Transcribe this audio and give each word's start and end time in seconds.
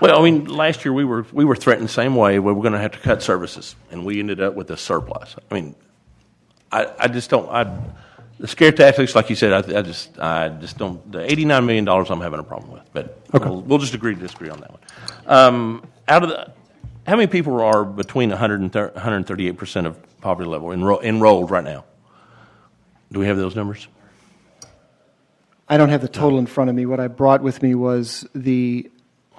Well, 0.00 0.18
I 0.18 0.22
mean, 0.22 0.46
last 0.46 0.84
year 0.84 0.92
we 0.92 1.04
were 1.04 1.26
we 1.32 1.44
were 1.44 1.56
threatened 1.56 1.88
the 1.88 1.92
same 1.92 2.14
way. 2.14 2.38
We 2.38 2.52
were 2.52 2.62
going 2.62 2.72
to 2.72 2.78
have 2.78 2.92
to 2.92 2.98
cut 2.98 3.22
services, 3.22 3.74
and 3.90 4.04
we 4.04 4.20
ended 4.20 4.40
up 4.40 4.54
with 4.54 4.70
a 4.70 4.76
surplus. 4.76 5.36
I 5.50 5.54
mean, 5.54 5.74
I, 6.70 6.90
I 6.98 7.08
just 7.08 7.30
don't. 7.30 7.48
I, 7.48 7.64
the 8.38 8.46
scare 8.46 8.72
tactics, 8.72 9.14
like 9.14 9.30
you 9.30 9.36
said, 9.36 9.52
I, 9.52 9.78
I 9.78 9.82
just 9.82 10.18
I 10.18 10.48
just 10.48 10.78
don't. 10.78 11.10
The 11.10 11.30
eighty 11.30 11.44
nine 11.44 11.66
million 11.66 11.84
dollars, 11.84 12.10
I'm 12.10 12.20
having 12.20 12.40
a 12.40 12.44
problem 12.44 12.72
with. 12.72 12.82
But 12.92 13.20
we'll, 13.32 13.62
we'll 13.62 13.78
just 13.78 13.94
agree 13.94 14.14
to 14.14 14.20
disagree 14.20 14.50
on 14.50 14.60
that 14.60 14.70
one. 14.70 14.80
Um, 15.26 15.86
out 16.06 16.22
of 16.22 16.28
the, 16.30 16.52
how 17.06 17.16
many 17.16 17.26
people 17.26 17.60
are 17.60 17.84
between 17.84 18.30
100 18.30 18.74
138 18.74 19.52
percent 19.56 19.86
of 19.86 20.20
poverty 20.20 20.48
level 20.48 20.68
enro- 20.68 21.02
enrolled 21.02 21.50
right 21.50 21.64
now? 21.64 21.84
Do 23.10 23.20
we 23.20 23.26
have 23.26 23.36
those 23.36 23.56
numbers? 23.56 23.88
I 25.68 25.76
don't 25.76 25.90
have 25.90 26.02
the 26.02 26.08
total 26.08 26.38
in 26.38 26.46
front 26.46 26.70
of 26.70 26.76
me. 26.76 26.86
What 26.86 27.00
I 27.00 27.08
brought 27.08 27.42
with 27.42 27.62
me 27.62 27.74
was 27.74 28.26
the 28.34 28.90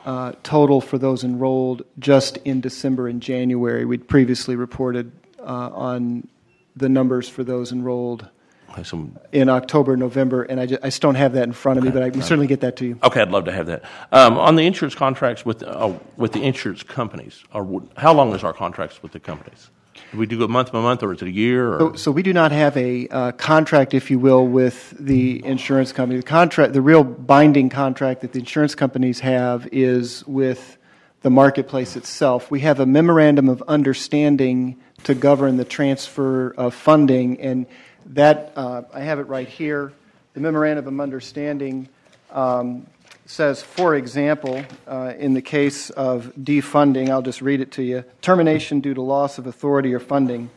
uh, 0.06 0.34
total 0.44 0.82
for 0.82 0.98
those 0.98 1.24
enrolled 1.24 1.84
just 2.00 2.38
in 2.38 2.62
December 2.62 3.08
and 3.08 3.22
January. 3.22 3.86
We'd 3.86 4.08
previously 4.08 4.56
reported 4.56 5.12
uh, 5.40 5.44
on 5.44 6.28
the 6.76 6.90
numbers 6.90 7.28
for 7.30 7.44
those 7.44 7.72
enrolled 7.72 8.28
Okay, 8.72 8.84
some, 8.84 9.18
in 9.32 9.50
October, 9.50 9.98
November, 9.98 10.44
and 10.44 10.60
I 10.60 10.68
just, 10.68 10.84
I 10.84 10.88
just 10.88 11.02
don't 11.02 11.16
have 11.16 11.34
that 11.34 11.44
in 11.44 11.54
front 11.54 11.80
of 11.80 11.86
me, 11.86 11.90
but 11.90 12.04
I 12.04 12.12
can 12.12 12.22
certainly 12.22 12.46
get 12.46 12.62
that 12.62 12.76
to 12.78 12.86
you. 12.86 13.00
okay, 13.02 13.22
I'd 13.22 13.32
love 13.32 13.46
to 13.46 13.52
have 13.52 13.66
that. 13.66 13.84
Um, 14.12 14.38
on 14.38 14.56
the 14.56 14.66
insurance 14.68 14.94
contracts 14.94 15.44
with 15.44 15.64
uh, 15.64 15.92
with 16.18 16.34
the 16.34 16.44
insurance 16.44 16.84
companies, 16.84 17.44
or 17.52 17.82
how 17.98 18.14
long 18.14 18.34
is 18.36 18.44
our 18.44 18.54
contracts 18.54 19.02
with 19.02 19.12
the 19.12 19.20
companies? 19.20 19.72
We 20.14 20.26
do 20.26 20.44
it 20.44 20.50
month 20.50 20.72
by 20.72 20.82
month, 20.82 21.04
or 21.04 21.14
is 21.14 21.22
it 21.22 21.28
a 21.28 21.32
year? 21.32 21.78
So, 21.80 21.94
so 21.94 22.12
we 22.12 22.24
do 22.24 22.34
not 22.34 22.52
have 22.52 22.76
a 22.78 23.08
uh, 23.08 23.32
contract, 23.34 23.94
if 23.94 24.10
you 24.10 24.20
will, 24.20 24.48
with 24.48 24.94
the 25.00 25.44
insurance 25.46 25.92
company. 25.92 26.20
The 26.20 26.26
contract, 26.26 26.74
the 26.74 26.82
real 26.82 27.04
binding 27.04 27.70
contract 27.70 28.22
that 28.22 28.34
the 28.34 28.40
insurance 28.40 28.76
companies 28.76 29.20
have 29.20 29.68
is 29.72 30.26
with 30.26 30.78
the 31.22 31.30
marketplace 31.30 31.96
itself. 31.96 32.50
We 32.50 32.62
have 32.62 32.80
a 32.80 32.86
memorandum 32.86 33.50
of 33.50 33.62
understanding 33.68 34.80
to 35.04 35.14
govern 35.14 35.58
the 35.58 35.66
transfer 35.66 36.52
of 36.52 36.74
funding, 36.74 37.40
and 37.42 37.66
that 38.08 38.54
uh, 38.56 38.84
I 38.94 39.02
have 39.02 39.20
it 39.20 39.28
right 39.28 39.48
here. 39.48 39.94
The 40.34 40.40
memorandum 40.40 40.88
of 40.88 41.00
understanding 41.00 41.90
um, 42.32 42.88
says, 43.30 43.62
for 43.62 43.96
example, 43.96 44.64
uh, 44.88 45.14
in 45.20 45.36
the 45.36 45.42
case 45.42 45.92
of 45.92 46.34
defunding, 46.36 47.10
I'll 47.10 47.22
just 47.22 47.42
read 47.42 47.62
it 47.62 47.72
to 47.74 47.84
you 47.84 48.04
termination 48.22 48.80
due 48.80 48.96
to 48.96 49.02
loss 49.02 49.38
of 49.38 49.46
authority 49.46 49.94
or 49.94 50.00
funding. 50.00 50.50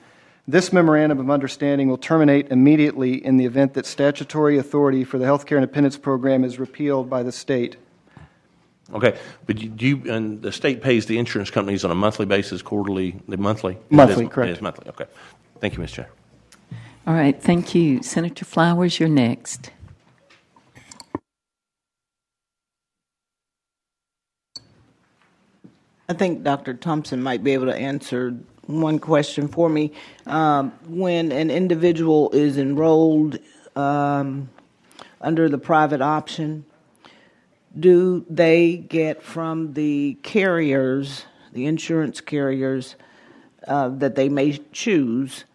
This 0.48 0.72
memorandum 0.72 1.20
of 1.20 1.30
understanding 1.30 1.88
will 1.88 1.98
terminate 1.98 2.50
immediately 2.50 3.24
in 3.24 3.36
the 3.36 3.44
event 3.44 3.74
that 3.74 3.84
statutory 3.84 4.56
authority 4.58 5.04
for 5.04 5.18
the 5.18 5.26
Healthcare 5.26 5.52
and 5.52 5.64
Independence 5.64 5.98
Program 5.98 6.44
is 6.44 6.58
repealed 6.58 7.10
by 7.10 7.22
the 7.22 7.30
state. 7.30 7.76
Okay, 8.92 9.16
but 9.46 9.60
you- 9.60 9.68
do 9.68 9.86
you, 9.86 10.02
and 10.10 10.42
the 10.42 10.50
state 10.50 10.82
pays 10.82 11.06
the 11.06 11.18
insurance 11.18 11.50
companies 11.50 11.84
on 11.84 11.90
a 11.90 11.94
monthly 11.94 12.26
basis, 12.26 12.62
quarterly, 12.62 13.16
the 13.28 13.36
monthly? 13.36 13.78
Monthly, 13.90 14.24
It 14.24 14.28
is- 14.28 14.32
correct. 14.32 14.50
It 14.50 14.52
is 14.52 14.62
monthly, 14.62 14.88
okay. 14.88 15.04
Thank 15.60 15.74
you, 15.74 15.80
Ms. 15.80 15.92
Chair. 15.92 16.08
All 17.06 17.14
right, 17.14 17.40
thank 17.40 17.74
you. 17.74 18.02
Senator 18.02 18.44
Flowers, 18.44 18.98
you're 18.98 19.08
next. 19.08 19.70
I 26.12 26.14
think 26.14 26.42
Dr. 26.42 26.74
Thompson 26.74 27.22
might 27.22 27.42
be 27.42 27.54
able 27.54 27.64
to 27.64 27.74
answer 27.74 28.36
one 28.66 28.98
question 28.98 29.48
for 29.48 29.70
me. 29.70 29.92
Um, 30.26 30.72
when 30.86 31.32
an 31.32 31.50
individual 31.50 32.28
is 32.32 32.58
enrolled 32.58 33.38
um, 33.74 34.50
under 35.22 35.48
the 35.48 35.56
private 35.56 36.02
option, 36.02 36.66
do 37.80 38.26
they 38.28 38.76
get 38.76 39.22
from 39.22 39.72
the 39.72 40.18
carriers, 40.22 41.24
the 41.54 41.64
insurance 41.64 42.20
carriers 42.20 42.94
uh, 43.66 43.88
that 43.88 44.14
they 44.14 44.28
may 44.28 44.58
choose, 44.70 45.46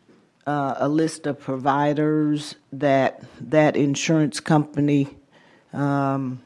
uh, 0.47 0.73
a 0.77 0.89
list 0.89 1.27
of 1.27 1.39
providers 1.39 2.55
that 2.73 3.23
that 3.39 3.77
insurance 3.77 4.39
company 4.39 5.07
um, 5.71 6.41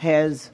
has 0.00 0.50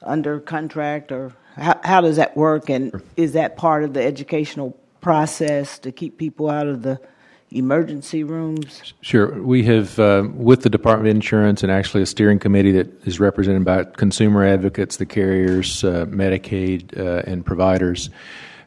under 0.00 0.38
contract, 0.38 1.10
or 1.10 1.32
how, 1.56 1.80
how 1.82 2.00
does 2.00 2.16
that 2.16 2.36
work? 2.36 2.68
And 2.68 3.02
is 3.16 3.32
that 3.32 3.56
part 3.56 3.84
of 3.84 3.94
the 3.94 4.02
educational 4.02 4.78
process 5.00 5.78
to 5.80 5.92
keep 5.92 6.18
people 6.18 6.50
out 6.50 6.66
of 6.66 6.82
the 6.82 7.00
emergency 7.50 8.24
rooms? 8.24 8.94
Sure. 9.00 9.40
We 9.42 9.62
have, 9.64 9.98
uh, 9.98 10.28
with 10.34 10.62
the 10.62 10.70
Department 10.70 11.08
of 11.08 11.14
Insurance 11.16 11.62
and 11.62 11.72
actually 11.72 12.02
a 12.02 12.06
steering 12.06 12.38
committee 12.38 12.72
that 12.72 13.06
is 13.06 13.20
represented 13.20 13.64
by 13.64 13.84
consumer 13.84 14.44
advocates, 14.44 14.96
the 14.96 15.06
carriers, 15.06 15.84
uh, 15.84 16.06
Medicaid, 16.06 16.98
uh, 16.98 17.22
and 17.26 17.44
providers, 17.46 18.10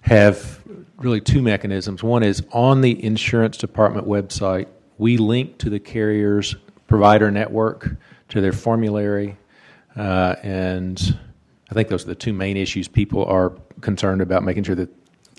have 0.01 0.61
really 0.97 1.21
two 1.21 1.41
mechanisms. 1.41 2.03
One 2.03 2.23
is 2.23 2.44
on 2.51 2.81
the 2.81 3.03
insurance 3.03 3.57
department 3.57 4.07
website, 4.07 4.67
we 4.97 5.17
link 5.17 5.57
to 5.59 5.69
the 5.69 5.79
carrier's 5.79 6.56
provider 6.88 7.31
network, 7.31 7.95
to 8.29 8.41
their 8.41 8.51
formulary, 8.51 9.38
uh, 9.95 10.35
and 10.44 11.17
I 11.69 11.74
think 11.74 11.88
those 11.88 12.03
are 12.03 12.07
the 12.07 12.16
two 12.16 12.34
main 12.34 12.57
issues 12.57 12.88
people 12.88 13.25
are 13.25 13.52
concerned 13.81 14.22
about 14.22 14.44
making 14.44 14.63
sure 14.63 14.75
that 14.75 14.90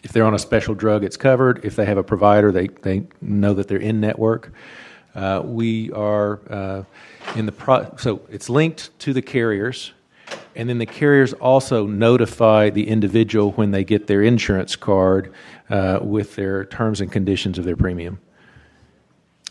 if 0.03 0.13
they're 0.13 0.25
on 0.25 0.35
a 0.35 0.39
special 0.39 0.75
drug, 0.75 1.05
it's 1.05 1.17
covered. 1.17 1.65
If 1.65 1.77
they 1.77 1.85
have 1.85 1.99
a 1.99 2.03
provider, 2.03 2.53
they, 2.53 2.69
they 2.69 3.07
know 3.21 3.53
that 3.55 3.69
they're 3.69 3.79
in 3.79 4.01
network. 4.01 4.53
Uh, 5.15 5.43
we 5.45 5.91
are 5.93 6.41
uh, 6.49 6.85
in 7.35 7.47
the 7.47 7.53
pro- 7.53 7.95
so 7.97 8.23
it's 8.31 8.49
linked 8.49 8.97
to 9.01 9.13
the 9.13 9.21
carriers, 9.21 9.93
and 10.55 10.69
then 10.69 10.79
the 10.79 10.87
carriers 10.87 11.33
also 11.35 11.87
notify 11.87 12.71
the 12.71 12.89
individual 12.89 13.51
when 13.53 13.73
they 13.73 13.83
get 13.83 14.07
their 14.07 14.23
insurance 14.23 14.77
card 14.77 15.33
uh, 15.69 15.99
with 16.01 16.37
their 16.37 16.65
terms 16.65 17.01
and 17.01 17.11
conditions 17.11 17.59
of 17.59 17.65
their 17.65 17.77
premium. 17.77 18.21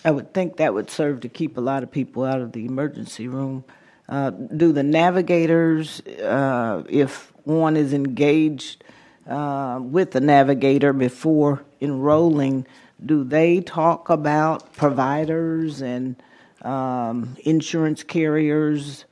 I 0.06 0.12
would 0.12 0.34
think 0.34 0.58
that 0.58 0.74
would 0.74 0.90
serve 0.90 1.20
to 1.22 1.30
keep 1.30 1.58
a 1.58 1.62
lot 1.62 1.84
of 1.84 1.92
people 1.92 2.24
out 2.24 2.40
of 2.40 2.54
the 2.54 2.66
emergency 2.66 3.28
room. 3.28 3.66
Uh, 4.10 4.32
do 4.32 4.72
the 4.72 4.82
navigators, 4.82 6.02
uh, 6.02 6.84
if 6.90 7.32
one 7.44 7.78
is 7.78 7.94
engaged 7.94 8.84
uh, 9.28 9.80
with 9.80 10.12
the 10.12 10.20
navigator 10.20 10.94
before 10.94 11.64
enrolling, 11.80 12.66
do 13.06 13.24
they 13.24 13.62
talk 13.62 14.10
about 14.10 14.74
providers 14.74 15.82
and 15.82 16.16
um, 16.64 17.38
insurance 17.46 18.02
carriers? 18.02 19.06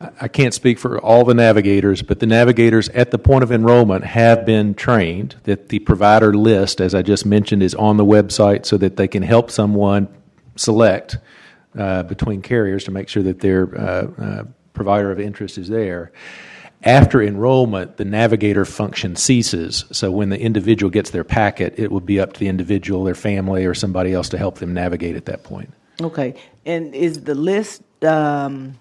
I 0.00 0.28
can't 0.28 0.54
speak 0.54 0.78
for 0.78 0.98
all 0.98 1.24
the 1.24 1.34
navigators, 1.34 2.00
but 2.00 2.20
the 2.20 2.26
navigators 2.26 2.88
at 2.90 3.10
the 3.10 3.18
point 3.18 3.42
of 3.42 3.52
enrollment 3.52 4.04
have 4.04 4.46
been 4.46 4.74
trained 4.74 5.36
that 5.42 5.68
the 5.68 5.80
provider 5.80 6.32
list, 6.32 6.80
as 6.80 6.94
I 6.94 7.02
just 7.02 7.26
mentioned, 7.26 7.62
is 7.62 7.74
on 7.74 7.98
the 7.98 8.04
website 8.04 8.64
so 8.64 8.78
that 8.78 8.96
they 8.96 9.08
can 9.08 9.24
help 9.24 9.50
someone 9.50 10.08
select 10.56 11.18
uh, 11.76 12.02
between 12.04 12.42
carriers 12.42 12.84
to 12.84 12.90
make 12.90 13.08
sure 13.08 13.22
that 13.22 13.40
their 13.40 13.78
uh, 13.78 14.06
uh, 14.20 14.44
provider 14.72 15.10
of 15.10 15.20
interest 15.20 15.58
is 15.58 15.68
there. 15.68 16.12
After 16.84 17.20
enrollment, 17.20 17.96
the 17.96 18.04
navigator 18.04 18.64
function 18.64 19.16
ceases. 19.16 19.84
So 19.90 20.12
when 20.12 20.28
the 20.28 20.40
individual 20.40 20.90
gets 20.90 21.10
their 21.10 21.24
packet, 21.24 21.74
it 21.76 21.90
will 21.90 22.00
be 22.00 22.20
up 22.20 22.34
to 22.34 22.40
the 22.40 22.46
individual, 22.46 23.02
their 23.02 23.16
family, 23.16 23.66
or 23.66 23.74
somebody 23.74 24.12
else 24.12 24.28
to 24.30 24.38
help 24.38 24.58
them 24.58 24.74
navigate 24.74 25.16
at 25.16 25.24
that 25.24 25.42
point. 25.42 25.72
Okay, 26.00 26.34
and 26.64 26.94
is 26.94 27.24
the 27.24 27.34
list 27.34 27.82
um, 28.04 28.78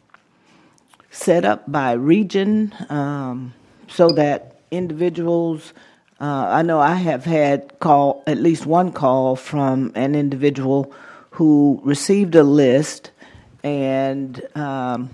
set 1.09 1.43
up 1.43 1.69
by 1.71 1.93
region 1.93 2.73
um, 2.89 3.53
so 3.87 4.09
that 4.09 4.61
individuals? 4.69 5.73
Uh, 6.21 6.47
I 6.49 6.61
know 6.61 6.79
I 6.79 6.93
have 6.93 7.25
had 7.25 7.79
call 7.79 8.23
at 8.27 8.37
least 8.37 8.67
one 8.67 8.91
call 8.91 9.35
from 9.35 9.91
an 9.95 10.13
individual 10.13 10.93
who 11.37 11.79
received 11.83 12.33
a 12.33 12.41
list 12.41 13.11
and 13.63 14.41
um, 14.57 15.07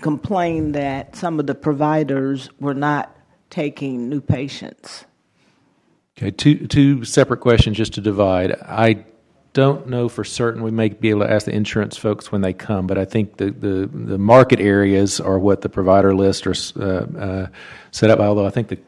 complained 0.00 0.74
that 0.74 1.14
some 1.14 1.38
of 1.38 1.46
the 1.46 1.54
providers 1.54 2.48
were 2.58 2.72
not 2.72 3.14
taking 3.50 4.08
new 4.08 4.22
patients. 4.22 5.04
Okay, 6.16 6.30
two 6.30 6.66
two 6.66 7.04
separate 7.04 7.40
questions 7.40 7.76
just 7.76 7.92
to 7.94 8.00
divide. 8.00 8.52
I 8.62 9.04
don't 9.52 9.86
know 9.88 10.08
for 10.08 10.24
certain. 10.24 10.62
We 10.62 10.70
may 10.70 10.88
be 10.88 11.10
able 11.10 11.26
to 11.26 11.30
ask 11.30 11.44
the 11.44 11.54
insurance 11.54 11.98
folks 11.98 12.32
when 12.32 12.40
they 12.40 12.54
come, 12.54 12.86
but 12.86 12.96
I 12.96 13.04
think 13.04 13.36
the 13.36 13.50
the, 13.50 13.86
the 13.92 14.16
market 14.16 14.60
areas 14.60 15.20
are 15.20 15.38
what 15.38 15.60
the 15.60 15.68
provider 15.68 16.14
list 16.14 16.46
are 16.46 16.54
uh, 16.80 17.18
uh, 17.18 17.46
set 17.90 18.08
up. 18.08 18.18
by, 18.18 18.24
Although 18.24 18.46
I 18.46 18.50
think 18.50 18.68
the 18.68 18.78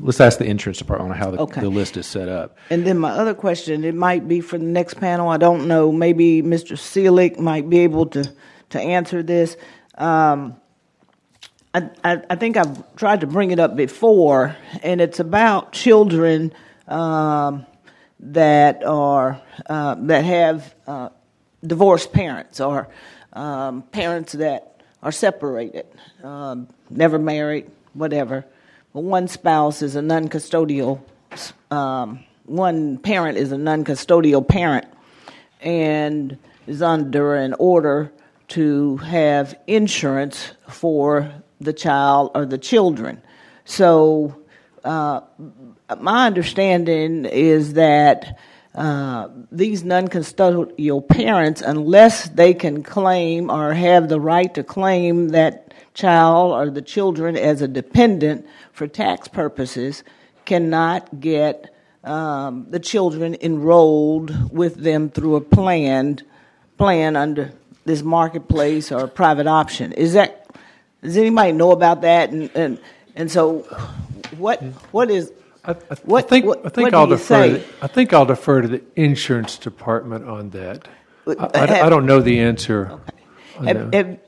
let's 0.00 0.20
ask 0.20 0.38
the 0.38 0.46
insurance 0.46 0.78
department 0.78 1.16
how 1.16 1.30
the, 1.30 1.38
Okay. 1.38 1.60
the 1.60 1.68
list 1.68 1.96
is 1.96 2.06
set 2.06 2.28
up. 2.28 2.56
And 2.70 2.86
then 2.86 2.98
my 2.98 3.10
other 3.10 3.34
question, 3.34 3.84
it 3.84 3.94
might 3.94 4.26
be 4.26 4.40
for 4.40 4.58
the 4.58 4.64
next 4.64 4.94
panel. 4.94 5.28
I 5.28 5.36
don't 5.36 5.68
know. 5.68 5.92
Maybe 5.92 6.42
Mr. 6.42 6.78
Selig 6.78 7.38
might 7.38 7.68
be 7.68 7.80
able 7.80 8.06
to 8.06 8.30
to 8.70 8.80
answer 8.80 9.22
this. 9.22 9.56
Um, 9.96 10.56
I, 11.74 11.90
I, 12.04 12.22
I 12.30 12.34
think 12.36 12.56
I've 12.56 12.96
tried 12.96 13.20
to 13.20 13.26
bring 13.26 13.50
it 13.50 13.58
up 13.58 13.76
before, 13.76 14.56
and 14.82 15.00
it's 15.00 15.20
about 15.20 15.72
children 15.72 16.52
um, 16.88 17.66
that 18.20 18.82
are 18.84 19.40
uh, 19.66 19.94
that 19.98 20.24
have 20.24 20.74
uh, 20.86 21.08
divorced 21.64 22.12
parents 22.12 22.60
or 22.60 22.88
um, 23.32 23.82
parents 23.82 24.32
that 24.32 24.82
are 25.02 25.12
separated, 25.12 25.86
um, 26.22 26.68
never 26.90 27.18
married, 27.18 27.70
whatever, 27.94 28.44
one 28.92 29.28
spouse 29.28 29.82
is 29.82 29.96
a 29.96 30.02
non-custodial, 30.02 31.00
um, 31.70 32.24
one 32.44 32.98
parent 32.98 33.38
is 33.38 33.52
a 33.52 33.58
non-custodial 33.58 34.46
parent, 34.46 34.86
and 35.60 36.38
is 36.66 36.82
under 36.82 37.34
an 37.34 37.54
order 37.54 38.12
to 38.48 38.96
have 38.98 39.58
insurance 39.66 40.52
for 40.68 41.32
the 41.60 41.72
child 41.72 42.32
or 42.34 42.46
the 42.46 42.58
children. 42.58 43.22
So, 43.64 44.36
uh, 44.84 45.20
my 46.00 46.26
understanding 46.26 47.24
is 47.26 47.74
that 47.74 48.38
uh, 48.74 49.28
these 49.50 49.84
non 49.84 50.08
custodial 50.08 51.06
parents, 51.06 51.60
unless 51.60 52.28
they 52.28 52.54
can 52.54 52.82
claim 52.82 53.50
or 53.50 53.74
have 53.74 54.08
the 54.08 54.20
right 54.20 54.52
to 54.54 54.62
claim 54.62 55.28
that 55.30 55.69
child 55.94 56.52
or 56.52 56.70
the 56.70 56.82
children 56.82 57.36
as 57.36 57.62
a 57.62 57.68
dependent 57.68 58.46
for 58.72 58.86
tax 58.86 59.28
purposes, 59.28 60.02
cannot 60.44 61.20
get 61.20 61.74
um, 62.04 62.66
the 62.70 62.80
children 62.80 63.36
enrolled 63.40 64.52
with 64.52 64.76
them 64.76 65.10
through 65.10 65.36
a 65.36 65.40
planned 65.40 66.22
plan 66.78 67.16
under 67.16 67.52
this 67.84 68.02
marketplace 68.02 68.90
or 68.90 69.06
private 69.06 69.46
option. 69.46 69.92
Is 69.92 70.14
that 70.14 70.48
does 71.02 71.16
anybody 71.16 71.52
know 71.52 71.70
about 71.72 72.02
that? 72.02 72.30
And 72.30 72.50
and, 72.54 72.78
and 73.16 73.30
so, 73.30 73.60
what 74.38 74.62
what 74.92 75.10
is 75.10 75.32
I, 75.64 75.72
I 75.72 75.94
What- 76.04 76.28
think, 76.28 76.46
what- 76.46 76.64
I 76.64 76.70
think 76.70 76.94
I'll 76.94 77.06
defer. 77.06 77.58
To, 77.58 77.64
I 77.82 77.86
think 77.86 78.12
I'll 78.14 78.24
defer 78.24 78.62
to 78.62 78.68
the 78.68 78.82
insurance 78.96 79.58
department 79.58 80.26
on 80.26 80.50
that. 80.50 80.88
I, 81.26 81.32
I- 81.54 81.86
I 81.86 81.88
don't 81.90 82.06
know 82.06 82.20
the 82.20 82.40
answer. 82.40 82.98
on 83.58 83.66
have, 83.66 83.92
have, 83.92 84.18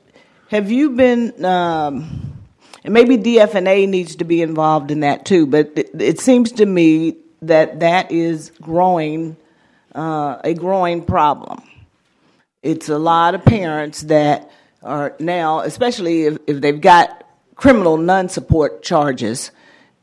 have 0.53 0.71
you 0.71 0.91
been? 0.91 1.43
Um, 1.43 2.37
and 2.83 2.93
maybe 2.93 3.17
DFNA 3.17 3.89
needs 3.89 4.17
to 4.17 4.23
be 4.23 4.43
involved 4.43 4.91
in 4.91 4.99
that 4.99 5.25
too. 5.25 5.47
But 5.47 5.71
it, 5.75 5.89
it 5.99 6.19
seems 6.19 6.51
to 6.53 6.65
me 6.65 7.17
that 7.41 7.79
that 7.79 8.11
is 8.11 8.51
growing 8.61 9.35
uh, 9.95 10.37
a 10.43 10.53
growing 10.53 11.03
problem. 11.03 11.63
It's 12.61 12.87
a 12.87 12.99
lot 12.99 13.33
of 13.33 13.43
parents 13.43 14.01
that 14.03 14.51
are 14.83 15.15
now, 15.19 15.61
especially 15.61 16.23
if, 16.23 16.37
if 16.45 16.61
they've 16.61 16.79
got 16.79 17.27
criminal 17.55 17.97
non-support 17.97 18.83
charges, 18.83 19.51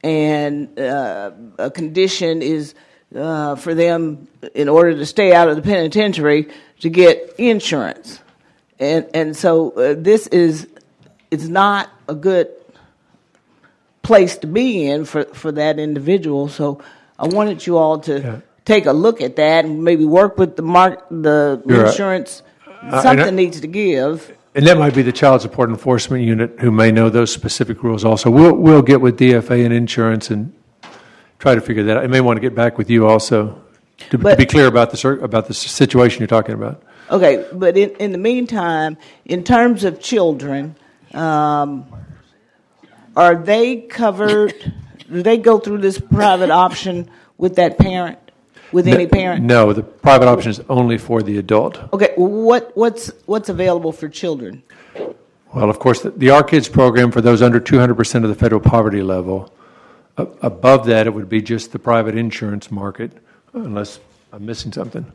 and 0.02 0.78
uh, 0.78 1.30
a 1.58 1.70
condition 1.70 2.42
is 2.42 2.74
uh, 3.14 3.54
for 3.54 3.74
them, 3.74 4.26
in 4.54 4.68
order 4.68 4.94
to 4.94 5.06
stay 5.06 5.32
out 5.32 5.48
of 5.48 5.56
the 5.56 5.62
penitentiary, 5.62 6.48
to 6.80 6.88
get 6.88 7.34
insurance, 7.38 8.20
and 8.80 9.06
and 9.14 9.36
so 9.36 9.70
uh, 9.72 9.94
this 9.96 10.26
is 10.28 10.66
it's 11.30 11.46
not 11.46 11.88
a 12.08 12.14
good 12.14 12.48
place 14.02 14.36
to 14.38 14.46
be 14.46 14.86
in 14.86 15.04
for, 15.04 15.24
for 15.26 15.52
that 15.52 15.78
individual. 15.78 16.48
So 16.48 16.80
I 17.18 17.28
wanted 17.28 17.64
you 17.66 17.76
all 17.78 17.98
to 18.00 18.20
Yeah. 18.20 18.36
take 18.64 18.86
a 18.86 18.92
look 18.92 19.20
at 19.20 19.36
that 19.36 19.64
and 19.64 19.84
maybe 19.84 20.04
work 20.04 20.38
with 20.38 20.56
the 20.56 20.62
mark 20.62 21.06
the 21.10 21.62
You're 21.66 21.86
insurance. 21.86 22.42
and 22.82 22.94
I- 22.94 23.02
Something 23.02 23.36
needs 23.36 23.60
to 23.60 23.66
give. 23.68 24.36
And 24.54 24.66
that 24.66 24.78
might 24.78 24.94
be 24.94 25.02
the 25.02 25.12
Child 25.12 25.42
Support 25.42 25.70
Enforcement 25.70 26.24
Unit 26.24 26.58
who 26.58 26.72
may 26.72 26.90
know 26.90 27.08
those 27.08 27.32
specific 27.32 27.84
rules 27.84 28.04
also. 28.04 28.30
We'll, 28.30 28.54
we'll 28.54 28.82
get 28.82 29.00
with 29.00 29.16
DFA 29.16 29.64
and 29.64 29.72
insurance 29.72 30.28
and 30.28 30.52
try 31.38 31.54
to 31.54 31.60
figure 31.60 31.84
that 31.84 31.98
out. 31.98 32.02
I 32.02 32.08
may 32.08 32.20
want 32.20 32.36
to 32.36 32.40
get 32.40 32.56
back 32.56 32.76
with 32.76 32.90
you 32.90 33.06
also 33.06 33.60
to, 34.10 34.18
to 34.18 34.36
be 34.36 34.46
clear 34.46 34.66
about 34.66 34.90
the, 34.90 35.18
about 35.22 35.46
the 35.46 35.54
situation 35.54 36.18
you're 36.18 36.26
talking 36.26 36.54
about. 36.54 36.82
Okay, 37.10 37.44
but 37.52 37.76
in, 37.76 37.90
in 37.96 38.12
the 38.12 38.18
meantime, 38.18 38.96
in 39.24 39.42
terms 39.42 39.82
of 39.82 40.00
children, 40.00 40.76
um, 41.12 41.86
are 43.16 43.34
they 43.34 43.80
covered? 43.80 44.54
Do 45.10 45.22
they 45.22 45.36
go 45.36 45.58
through 45.58 45.78
this 45.78 45.98
private 45.98 46.50
option 46.50 47.10
with 47.36 47.56
that 47.56 47.78
parent, 47.78 48.18
with 48.70 48.86
any 48.86 49.08
parent? 49.08 49.44
No, 49.44 49.72
the 49.72 49.82
private 49.82 50.28
option 50.28 50.50
is 50.50 50.60
only 50.68 50.98
for 50.98 51.20
the 51.20 51.38
adult. 51.38 51.80
Okay, 51.92 52.12
what 52.14 52.76
what's 52.76 53.10
what's 53.26 53.48
available 53.48 53.90
for 53.90 54.08
children? 54.08 54.62
Well, 55.52 55.68
of 55.68 55.80
course, 55.80 56.02
the, 56.02 56.10
the 56.12 56.28
ARKids 56.28 56.70
program 56.70 57.10
for 57.10 57.20
those 57.20 57.42
under 57.42 57.58
200% 57.58 58.22
of 58.22 58.28
the 58.28 58.36
federal 58.36 58.60
poverty 58.60 59.02
level. 59.02 59.52
A- 60.16 60.28
above 60.42 60.86
that, 60.86 61.08
it 61.08 61.10
would 61.10 61.28
be 61.28 61.42
just 61.42 61.72
the 61.72 61.78
private 61.80 62.14
insurance 62.14 62.70
market, 62.70 63.10
unless 63.52 63.98
I'm 64.32 64.46
missing 64.46 64.72
something. 64.72 65.10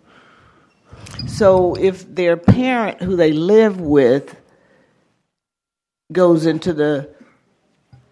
So 1.27 1.75
if 1.75 2.13
their 2.13 2.38
parent 2.38 3.01
who 3.01 3.15
they 3.15 3.31
live 3.31 3.80
with 3.80 4.36
goes 6.12 6.45
into 6.45 6.74
the 6.74 7.09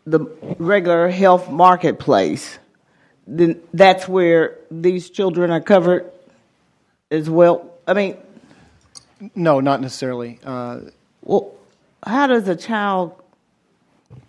the 0.06 0.20
regular 0.60 1.08
health 1.10 1.50
marketplace, 1.50 2.60
then 3.26 3.62
that's 3.74 4.08
where 4.08 4.58
these 4.70 5.10
children 5.10 5.50
are 5.50 5.62
covered 5.62 6.12
as 7.10 7.30
well. 7.30 7.72
I 7.88 7.94
mean, 7.94 8.18
No, 9.36 9.62
not 9.62 9.80
necessarily. 9.80 10.40
Uh, 10.44 10.82
well, 11.22 11.54
how 12.06 12.28
does 12.28 12.48
a 12.48 12.56
child 12.56 13.14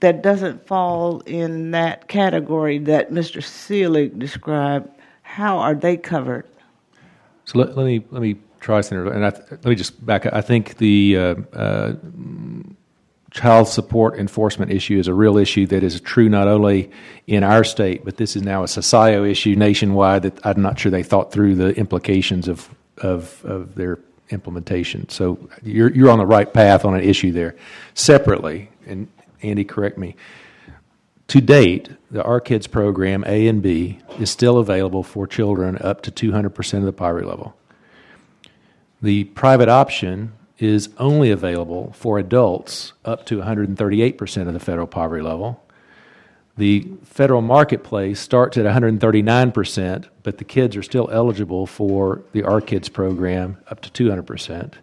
that 0.01 0.23
doesn't 0.23 0.67
fall 0.67 1.21
in 1.21 1.73
that 1.73 2.09
category 2.09 2.79
that 2.79 3.11
Mr. 3.11 3.43
Selig 3.43 4.19
described, 4.19 4.89
how 5.23 5.59
are 5.59 5.75
they 5.75 5.97
covered? 5.97 6.47
So 7.45 7.59
let, 7.59 7.77
let 7.77 7.85
me 7.85 8.05
let 8.11 8.23
me 8.23 8.37
try 8.61 8.81
Senator, 8.81 9.13
and 9.13 9.27
I, 9.27 9.29
let 9.29 9.65
me 9.67 9.75
just 9.75 10.05
back. 10.05 10.27
up. 10.27 10.35
I 10.35 10.41
think 10.41 10.79
the 10.79 11.17
uh, 11.17 11.35
uh, 11.53 11.93
child 13.31 13.69
support 13.69 14.19
enforcement 14.19 14.73
issue 14.73 14.99
is 14.99 15.09
a 15.09 15.15
real 15.15 15.37
issue 15.37 15.67
that 15.67 15.83
is 15.83 16.01
true 16.01 16.29
not 16.29 16.49
only 16.49 16.91
in 17.27 17.43
our 17.43 17.65
state, 17.65 18.05
but 18.05 18.17
this 18.17 18.37
is 18.37 18.43
now 18.43 18.63
a 18.63 18.67
SOCIO 18.67 19.29
issue 19.29 19.55
nationwide. 19.57 20.23
That 20.23 20.47
I'm 20.47 20.63
not 20.63 20.79
sure 20.79 20.91
they 20.91 21.03
thought 21.03 21.33
through 21.33 21.57
the 21.57 21.71
implications 21.77 22.49
of 22.49 22.75
of, 22.99 23.45
of 23.45 23.75
their 23.75 23.99
implementation. 24.31 25.09
So 25.09 25.39
you're 25.63 25.91
you're 25.91 26.11
on 26.11 26.19
the 26.19 26.27
right 26.27 26.51
path 26.51 26.85
on 26.85 26.95
an 26.95 27.03
issue 27.03 27.33
there. 27.33 27.57
Separately, 27.95 28.71
and 28.87 29.09
Andy, 29.43 29.65
correct 29.65 29.99
me. 29.99 30.17
To 31.29 31.41
date, 31.41 31.89
the 32.11 32.23
ARKids 32.23 32.71
program, 32.71 33.25
A 33.27 33.49
and 33.49 33.63
B, 33.63 33.99
is 34.19 34.31
still 34.31 34.59
available 34.59 35.03
for 35.03 35.27
children 35.27 35.79
up 35.81 36.03
to 36.03 36.11
200% 36.11 36.79
of 36.79 36.85
the 36.85 36.93
poverty 36.93 37.27
level. 37.27 37.57
The 39.03 39.25
private 39.25 39.69
option 39.69 40.33
is 40.59 40.91
only 40.99 41.31
available 41.31 41.93
for 41.93 42.19
adults 42.19 42.93
up 43.05 43.27
to 43.27 43.39
138% 43.39 44.47
of 44.47 44.53
the 44.53 44.61
federal 44.61 44.87
poverty 44.87 45.23
level. 45.23 45.63
The 46.57 46.89
federal 47.03 47.43
marketplace 47.43 48.21
starts 48.21 48.57
at 48.57 48.65
139%, 48.65 50.07
but 50.23 50.39
the 50.39 50.45
kids 50.45 50.77
are 50.77 50.83
still 50.83 51.09
eligible 51.11 51.67
for 51.67 52.23
the 52.33 52.43
ARKids 52.43 52.93
program 52.93 53.57
up 53.69 53.81
to 53.81 54.05
200%. 54.05 54.75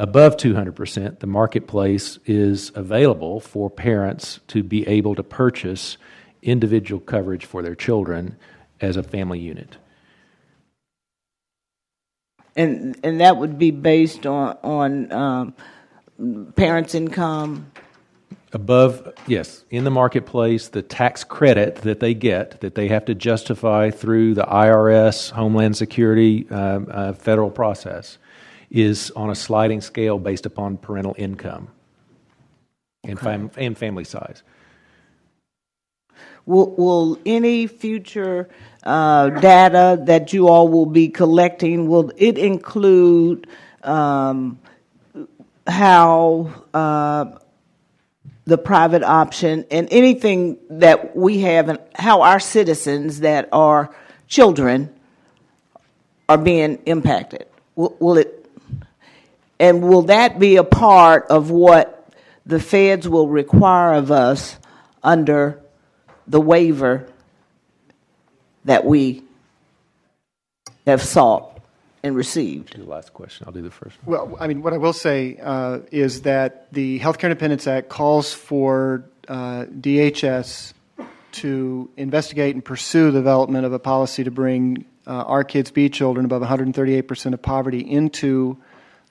Above 0.00 0.36
200%, 0.36 1.18
the 1.18 1.26
marketplace 1.26 2.20
is 2.24 2.70
available 2.76 3.40
for 3.40 3.68
parents 3.68 4.38
to 4.46 4.62
be 4.62 4.86
able 4.86 5.16
to 5.16 5.24
purchase 5.24 5.96
individual 6.40 7.00
coverage 7.00 7.44
for 7.44 7.62
their 7.62 7.74
children 7.74 8.36
as 8.80 8.96
a 8.96 9.02
family 9.02 9.40
unit. 9.40 9.76
And 12.54 12.98
and 13.02 13.20
that 13.20 13.36
would 13.36 13.58
be 13.58 13.70
based 13.70 14.26
on 14.26 14.56
on 14.64 15.12
um, 15.12 15.54
parents' 16.54 16.94
income. 16.94 17.70
Above, 18.52 19.12
yes, 19.26 19.64
in 19.68 19.84
the 19.84 19.90
marketplace, 19.90 20.68
the 20.68 20.80
tax 20.80 21.22
credit 21.22 21.76
that 21.76 22.00
they 22.00 22.14
get, 22.14 22.60
that 22.62 22.74
they 22.74 22.88
have 22.88 23.04
to 23.04 23.14
justify 23.14 23.90
through 23.90 24.34
the 24.34 24.42
IRS, 24.42 25.30
Homeland 25.30 25.76
Security, 25.76 26.48
um, 26.50 26.88
uh, 26.90 27.12
federal 27.12 27.50
process, 27.50 28.16
is 28.70 29.10
on 29.12 29.30
a 29.30 29.34
sliding 29.34 29.80
scale 29.80 30.18
based 30.18 30.46
upon 30.46 30.76
parental 30.76 31.14
income 31.18 31.68
and, 33.04 33.18
fam- 33.18 33.50
and 33.56 33.76
family 33.76 34.04
size. 34.04 34.42
Will, 36.46 36.70
will 36.76 37.18
any 37.26 37.66
future 37.66 38.48
uh, 38.82 39.28
data 39.30 40.00
that 40.04 40.32
you 40.32 40.48
all 40.48 40.68
will 40.68 40.86
be 40.86 41.08
collecting 41.08 41.88
will 41.88 42.10
it 42.16 42.38
include 42.38 43.46
um, 43.82 44.58
how 45.66 46.50
uh, 46.72 47.26
the 48.46 48.56
private 48.56 49.02
option 49.02 49.66
and 49.70 49.88
anything 49.90 50.58
that 50.70 51.14
we 51.14 51.40
have 51.40 51.68
and 51.68 51.78
how 51.94 52.22
our 52.22 52.40
citizens 52.40 53.20
that 53.20 53.48
are 53.52 53.94
children 54.26 54.88
are 56.30 56.38
being 56.38 56.78
impacted? 56.86 57.46
Will, 57.76 57.94
will 58.00 58.16
it 58.16 58.37
and 59.58 59.82
will 59.82 60.02
that 60.02 60.38
be 60.38 60.56
a 60.56 60.64
part 60.64 61.26
of 61.28 61.50
what 61.50 62.12
the 62.46 62.60
feds 62.60 63.08
will 63.08 63.28
require 63.28 63.94
of 63.94 64.10
us 64.10 64.58
under 65.02 65.60
the 66.26 66.40
waiver 66.40 67.08
that 68.64 68.84
we 68.84 69.22
have 70.86 71.02
sought 71.02 71.60
and 72.02 72.16
received? 72.16 72.76
The 72.76 72.84
last 72.84 73.12
question. 73.12 73.46
I'll 73.46 73.52
do 73.52 73.62
the 73.62 73.70
first 73.70 73.96
one. 74.04 74.16
Well, 74.16 74.36
I 74.40 74.46
mean, 74.46 74.62
what 74.62 74.72
I 74.72 74.78
will 74.78 74.92
say 74.92 75.38
uh, 75.42 75.80
is 75.90 76.22
that 76.22 76.72
the 76.72 77.00
Healthcare 77.00 77.24
Independence 77.24 77.66
Act 77.66 77.88
calls 77.88 78.32
for 78.32 79.04
uh, 79.26 79.64
DHS 79.64 80.72
to 81.30 81.90
investigate 81.96 82.54
and 82.54 82.64
pursue 82.64 83.10
the 83.10 83.18
development 83.18 83.66
of 83.66 83.72
a 83.72 83.78
policy 83.78 84.24
to 84.24 84.30
bring 84.30 84.84
uh, 85.06 85.24
ARKids, 85.24 85.72
B 85.72 85.88
children 85.88 86.24
above 86.24 86.42
138% 86.42 87.32
of 87.32 87.42
poverty 87.42 87.80
into 87.80 88.58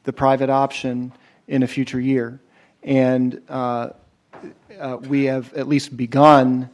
the 0.07 0.13
private 0.13 0.49
option 0.49 1.11
in 1.49 1.63
a 1.63 1.67
future 1.67 1.99
year. 1.99 2.39
And 2.81 3.41
uh, 3.49 3.89
uh, 4.79 4.97
we 5.01 5.25
have 5.25 5.53
at 5.53 5.67
least 5.67 5.97
begun 5.97 6.69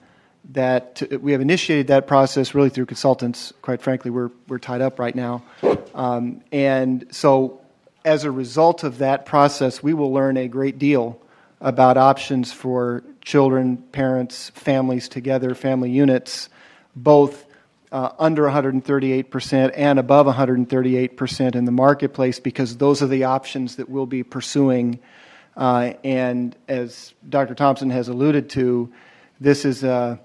that, 0.51 1.01
we 1.19 1.31
have 1.31 1.41
initiated 1.41 1.87
that 1.87 2.05
process 2.05 2.53
really 2.53 2.69
through 2.69 2.85
consultants. 2.85 3.51
Quite 3.63 3.81
frankly, 3.81 4.11
we're, 4.11 4.29
we're 4.47 4.59
tied 4.59 4.81
up 4.81 4.99
right 4.99 5.15
now. 5.15 5.43
Um, 5.95 6.43
and 6.51 7.07
so, 7.09 7.59
as 8.05 8.23
a 8.23 8.29
result 8.29 8.83
of 8.83 8.99
that 8.99 9.25
process, 9.25 9.81
we 9.81 9.95
will 9.95 10.13
learn 10.13 10.37
a 10.37 10.47
great 10.47 10.77
deal 10.77 11.19
about 11.59 11.97
options 11.97 12.53
for 12.53 13.03
children, 13.21 13.77
parents, 13.77 14.51
families 14.51 15.09
together, 15.09 15.55
family 15.55 15.89
units, 15.89 16.49
both 16.95 17.45
uh, 17.93 18.11
under 18.17 18.43
138% 18.43 19.71
and 19.75 19.99
above 19.99 20.25
138% 20.25 21.55
in 21.55 21.65
the 21.65 21.71
marketplace, 21.71 22.39
because 22.39 22.77
those 22.77 23.03
are 23.03 23.07
the 23.07 23.23
options 23.23 23.75
that 23.75 23.87
we'll 23.87 24.07
be 24.07 24.23
pursuing. 24.23 24.97
Uh, 25.55 25.93
and 26.03 26.55
as 26.67 27.13
Dr. 27.29 27.53
Thompson 27.53 27.91
has 27.91 28.07
alluded 28.07 28.49
to, 28.49 28.91
this 29.39 29.63
is 29.63 29.83
a 29.83 30.19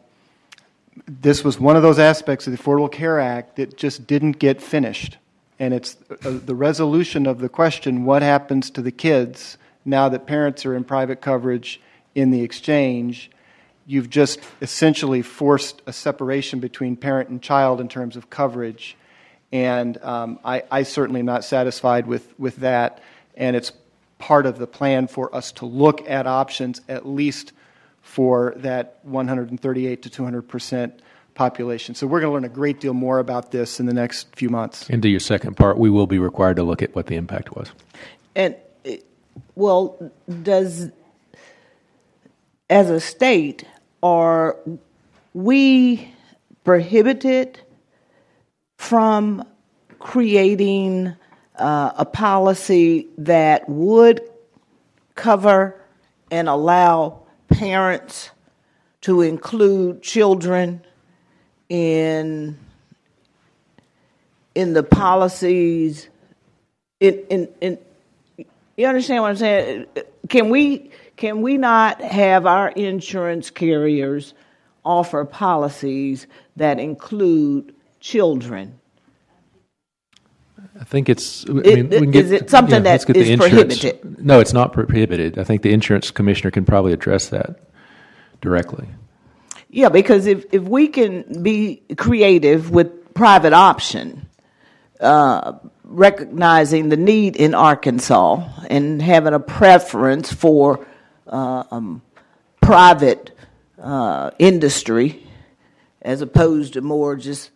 this 1.06 1.44
was 1.44 1.60
one 1.60 1.76
of 1.76 1.82
those 1.82 2.00
aspects 2.00 2.46
of 2.46 2.52
the 2.52 2.58
Affordable 2.58 2.90
Care 2.90 3.20
Act 3.20 3.56
that 3.56 3.76
just 3.76 4.06
didn't 4.06 4.32
get 4.32 4.60
finished. 4.60 5.16
And 5.60 5.72
it's 5.72 5.96
uh, 6.10 6.38
the 6.44 6.56
resolution 6.56 7.26
of 7.26 7.38
the 7.38 7.48
question 7.48 8.04
what 8.04 8.22
happens 8.22 8.70
to 8.70 8.82
the 8.82 8.90
kids 8.90 9.58
now 9.84 10.08
that 10.08 10.26
parents 10.26 10.66
are 10.66 10.74
in 10.74 10.84
private 10.84 11.20
coverage 11.20 11.80
in 12.14 12.30
the 12.30 12.42
exchange? 12.42 13.30
You've 13.88 14.10
just 14.10 14.38
essentially 14.60 15.22
forced 15.22 15.80
a 15.86 15.94
separation 15.94 16.60
between 16.60 16.94
parent 16.94 17.30
and 17.30 17.40
child 17.40 17.80
in 17.80 17.88
terms 17.88 18.16
of 18.16 18.28
coverage. 18.28 18.98
And 19.50 19.96
um, 20.04 20.38
I, 20.44 20.62
I 20.70 20.82
certainly 20.82 21.20
am 21.20 21.26
not 21.26 21.42
satisfied 21.42 22.06
with, 22.06 22.38
with 22.38 22.56
that. 22.56 23.02
And 23.34 23.56
it's 23.56 23.72
part 24.18 24.44
of 24.44 24.58
the 24.58 24.66
plan 24.66 25.06
for 25.06 25.34
us 25.34 25.52
to 25.52 25.64
look 25.64 26.06
at 26.06 26.26
options 26.26 26.82
at 26.86 27.08
least 27.08 27.52
for 28.02 28.52
that 28.58 28.98
138 29.04 30.02
to 30.02 30.10
200 30.10 30.42
percent 30.42 31.00
population. 31.34 31.94
So 31.94 32.06
we're 32.06 32.20
going 32.20 32.30
to 32.30 32.34
learn 32.34 32.44
a 32.44 32.54
great 32.54 32.80
deal 32.80 32.92
more 32.92 33.20
about 33.20 33.52
this 33.52 33.80
in 33.80 33.86
the 33.86 33.94
next 33.94 34.34
few 34.36 34.50
months. 34.50 34.90
And 34.90 35.00
to 35.02 35.08
your 35.08 35.20
second 35.20 35.56
part, 35.56 35.78
we 35.78 35.88
will 35.88 36.06
be 36.06 36.18
required 36.18 36.56
to 36.56 36.62
look 36.62 36.82
at 36.82 36.94
what 36.94 37.06
the 37.06 37.16
impact 37.16 37.56
was. 37.56 37.70
And 38.36 38.54
well, 39.54 40.12
does 40.42 40.90
as 42.68 42.90
a 42.90 43.00
state 43.00 43.64
are 44.02 44.56
we 45.34 46.12
prohibited 46.64 47.60
from 48.76 49.44
creating 49.98 51.14
uh, 51.56 51.92
a 51.96 52.04
policy 52.04 53.08
that 53.18 53.68
would 53.68 54.20
cover 55.14 55.80
and 56.30 56.48
allow 56.48 57.22
parents 57.48 58.30
to 59.00 59.22
include 59.22 60.02
children 60.02 60.84
in 61.68 62.58
in 64.54 64.72
the 64.72 64.82
policies 64.82 66.08
in 67.00 67.14
in, 67.30 67.48
in 67.60 67.78
you 68.76 68.86
understand 68.86 69.22
what 69.22 69.30
I'm 69.30 69.36
saying? 69.36 69.86
Can 70.28 70.50
we 70.50 70.90
can 71.18 71.42
we 71.42 71.58
not 71.58 72.00
have 72.00 72.46
our 72.46 72.68
insurance 72.68 73.50
carriers 73.50 74.34
offer 74.84 75.24
policies 75.24 76.28
that 76.56 76.78
include 76.78 77.74
children? 77.98 78.78
I 80.80 80.84
think 80.84 81.08
it's. 81.08 81.44
I 81.48 81.58
It- 81.64 81.90
we 81.90 82.06
can 82.06 82.14
is 82.14 82.30
it 82.30 82.48
something 82.48 82.84
yeah, 82.84 82.96
that 82.98 83.06
get 83.06 83.16
is 83.16 83.36
prohibited? 83.36 84.24
No, 84.24 84.38
it's 84.38 84.52
not 84.52 84.72
prohibited. 84.72 85.38
I 85.38 85.44
think 85.44 85.62
the 85.62 85.72
insurance 85.72 86.12
commissioner 86.12 86.52
can 86.52 86.64
probably 86.64 86.92
address 86.92 87.28
that 87.30 87.58
directly. 88.40 88.86
Yeah, 89.70 89.88
because 89.88 90.26
if, 90.26 90.46
if 90.52 90.62
we 90.62 90.86
can 90.86 91.42
be 91.42 91.82
creative 91.96 92.70
with 92.70 93.12
private 93.12 93.52
option, 93.52 94.26
uh, 95.00 95.54
recognizing 95.82 96.90
the 96.90 96.96
need 96.96 97.34
in 97.34 97.54
Arkansas 97.54 98.48
and 98.70 99.02
having 99.02 99.34
a 99.34 99.40
preference 99.40 100.32
for 100.32 100.86
um, 101.30 102.02
private 102.60 103.30
uh, 103.80 104.30
industry 104.38 105.26
as 106.02 106.20
opposed 106.20 106.74
to 106.74 106.80
more 106.80 107.16
just 107.16 107.50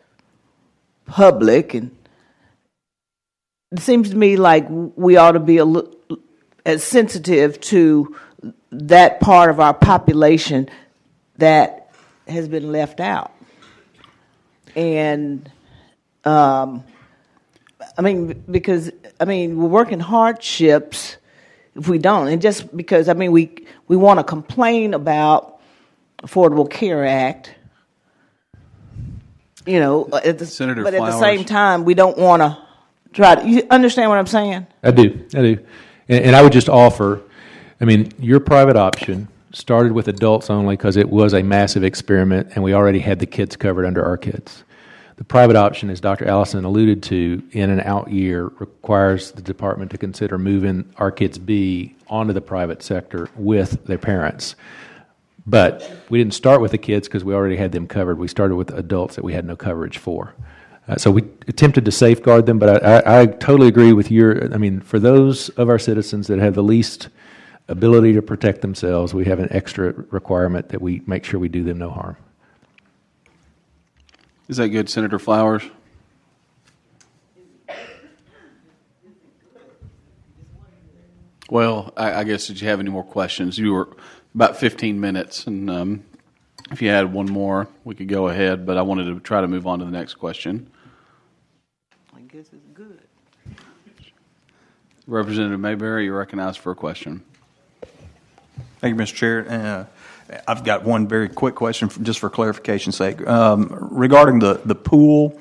public 1.06 1.74
and 1.74 1.96
it 3.72 3.80
seems 3.80 4.10
to 4.10 4.16
me 4.16 4.36
like 4.36 4.66
we 4.68 5.16
ought 5.16 5.32
to 5.32 5.40
be 5.40 5.56
a 5.56 5.64
li- 5.64 5.88
as 6.66 6.84
sensitive 6.84 7.58
to 7.60 8.16
that 8.70 9.20
part 9.20 9.50
of 9.50 9.60
our 9.60 9.74
population 9.74 10.68
that 11.38 11.90
has 12.28 12.48
been 12.48 12.70
left 12.70 13.00
out. 13.00 13.32
And 14.76 15.50
um, 16.24 16.84
I 17.96 18.02
mean, 18.02 18.44
because 18.50 18.90
I 19.18 19.24
mean, 19.24 19.56
we're 19.56 19.68
working 19.68 20.00
hardships 20.00 21.16
if 21.76 21.88
we 21.88 21.98
don't, 21.98 22.28
and 22.28 22.42
just 22.42 22.74
because 22.76 23.08
I 23.08 23.14
mean, 23.14 23.32
we 23.32 23.66
we 23.88 23.96
want 23.96 24.20
to 24.20 24.24
complain 24.24 24.94
about 24.94 25.60
Affordable 26.22 26.70
Care 26.70 27.06
Act, 27.06 27.54
you 29.66 29.80
know, 29.80 30.08
uh, 30.12 30.20
at 30.24 30.38
the, 30.38 30.46
Senator 30.46 30.82
but 30.82 30.94
at 30.94 31.00
the 31.00 31.18
same 31.18 31.44
time, 31.44 31.84
we 31.84 31.94
don't 31.94 32.18
want 32.18 32.42
to 32.42 32.58
try 33.12 33.34
to. 33.34 33.48
You 33.48 33.66
understand 33.70 34.10
what 34.10 34.18
I'm 34.18 34.26
saying? 34.26 34.66
I 34.82 34.90
do. 34.90 35.26
I 35.34 35.40
do. 35.42 35.66
And, 36.08 36.24
and 36.26 36.36
I 36.36 36.42
would 36.42 36.52
just 36.52 36.68
offer 36.68 37.22
I 37.82 37.84
mean, 37.84 38.12
your 38.20 38.38
private 38.38 38.76
option 38.76 39.26
started 39.52 39.90
with 39.90 40.06
adults 40.06 40.48
only 40.48 40.76
because 40.76 40.96
it 40.96 41.10
was 41.10 41.34
a 41.34 41.42
massive 41.42 41.82
experiment 41.82 42.52
and 42.54 42.62
we 42.62 42.74
already 42.74 43.00
had 43.00 43.18
the 43.18 43.26
kids 43.26 43.56
covered 43.56 43.84
under 43.84 44.04
ARKids. 44.04 44.62
The 45.22 45.26
private 45.26 45.54
option, 45.54 45.88
as 45.88 46.00
Dr. 46.00 46.26
Allison 46.26 46.64
alluded 46.64 47.00
to, 47.04 47.40
in 47.52 47.70
an 47.70 47.78
out 47.82 48.10
year 48.10 48.46
requires 48.58 49.30
the 49.30 49.40
department 49.40 49.92
to 49.92 49.96
consider 49.96 50.36
moving 50.36 50.82
ARKids 50.96 51.38
B 51.38 51.94
onto 52.08 52.32
the 52.32 52.40
private 52.40 52.82
sector 52.82 53.28
with 53.36 53.84
their 53.84 53.98
parents. 53.98 54.56
But 55.46 55.88
we 56.08 56.18
didn't 56.18 56.34
start 56.34 56.60
with 56.60 56.72
the 56.72 56.78
kids 56.78 57.06
because 57.06 57.22
we 57.22 57.34
already 57.34 57.54
had 57.54 57.70
them 57.70 57.86
covered. 57.86 58.18
We 58.18 58.26
started 58.26 58.56
with 58.56 58.74
adults 58.74 59.14
that 59.14 59.22
we 59.22 59.32
had 59.32 59.44
no 59.44 59.54
coverage 59.54 59.98
for. 59.98 60.34
Uh, 60.88 60.96
so 60.96 61.12
we 61.12 61.22
attempted 61.46 61.84
to 61.84 61.92
safeguard 61.92 62.46
them, 62.46 62.58
but 62.58 62.84
I, 62.84 62.98
I, 62.98 63.20
I 63.20 63.26
totally 63.26 63.68
agree 63.68 63.92
with 63.92 64.10
your. 64.10 64.52
I 64.52 64.56
mean, 64.56 64.80
for 64.80 64.98
those 64.98 65.50
of 65.50 65.68
our 65.68 65.78
citizens 65.78 66.26
that 66.26 66.40
have 66.40 66.56
the 66.56 66.64
least 66.64 67.10
ability 67.68 68.12
to 68.14 68.22
protect 68.22 68.60
themselves, 68.60 69.14
we 69.14 69.26
have 69.26 69.38
an 69.38 69.52
extra 69.52 69.92
requirement 70.10 70.70
that 70.70 70.82
we 70.82 71.00
make 71.06 71.24
sure 71.24 71.38
we 71.38 71.48
do 71.48 71.62
them 71.62 71.78
no 71.78 71.90
harm. 71.90 72.16
Is 74.52 74.58
that 74.58 74.68
good, 74.68 74.90
Senator 74.90 75.18
Flowers? 75.18 75.62
Well, 81.48 81.94
I, 81.96 82.12
I 82.16 82.24
guess 82.24 82.48
did 82.48 82.60
you 82.60 82.68
have 82.68 82.78
any 82.78 82.90
more 82.90 83.02
questions? 83.02 83.56
You 83.56 83.72
were 83.72 83.88
about 84.34 84.58
15 84.58 85.00
minutes, 85.00 85.46
and 85.46 85.70
um, 85.70 86.04
if 86.70 86.82
you 86.82 86.90
had 86.90 87.14
one 87.14 87.32
more, 87.32 87.66
we 87.84 87.94
could 87.94 88.08
go 88.08 88.28
ahead. 88.28 88.66
But 88.66 88.76
I 88.76 88.82
wanted 88.82 89.04
to 89.04 89.20
try 89.20 89.40
to 89.40 89.48
move 89.48 89.66
on 89.66 89.78
to 89.78 89.86
the 89.86 89.90
next 89.90 90.16
question. 90.16 90.70
I 92.14 92.20
guess 92.20 92.50
it's 92.52 92.68
good. 92.74 93.00
Representative 95.06 95.60
Mayberry, 95.60 96.04
you're 96.04 96.18
recognized 96.18 96.58
for 96.58 96.72
a 96.72 96.76
question. 96.76 97.22
Thank 98.80 98.98
you, 98.98 99.02
Mr. 99.02 99.14
Chair. 99.14 99.46
Uh, 99.48 99.86
I've 100.46 100.64
got 100.64 100.84
one 100.84 101.08
very 101.08 101.28
quick 101.28 101.54
question, 101.54 101.88
for, 101.88 102.02
just 102.02 102.20
for 102.20 102.30
clarification's 102.30 102.96
sake. 102.96 103.26
Um, 103.26 103.88
regarding 103.90 104.38
the, 104.38 104.60
the 104.64 104.74
pool 104.74 105.38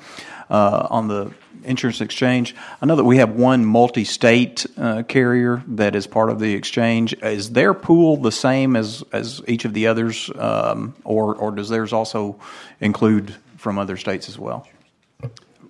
uh, 0.50 0.86
on 0.90 1.08
the 1.08 1.32
insurance 1.64 2.00
exchange, 2.00 2.54
I 2.80 2.86
know 2.86 2.96
that 2.96 3.04
we 3.04 3.18
have 3.18 3.30
one 3.30 3.64
multi 3.64 4.04
state 4.04 4.66
uh, 4.76 5.02
carrier 5.04 5.62
that 5.68 5.94
is 5.94 6.06
part 6.06 6.30
of 6.30 6.38
the 6.38 6.54
exchange. 6.54 7.14
Is 7.22 7.50
their 7.50 7.74
pool 7.74 8.16
the 8.16 8.32
same 8.32 8.76
as, 8.76 9.04
as 9.12 9.40
each 9.46 9.64
of 9.64 9.74
the 9.74 9.86
others, 9.86 10.30
um, 10.36 10.94
or, 11.04 11.34
or 11.34 11.52
does 11.52 11.68
theirs 11.68 11.92
also 11.92 12.38
include 12.80 13.34
from 13.56 13.78
other 13.78 13.96
states 13.96 14.28
as 14.28 14.38
well? 14.38 14.66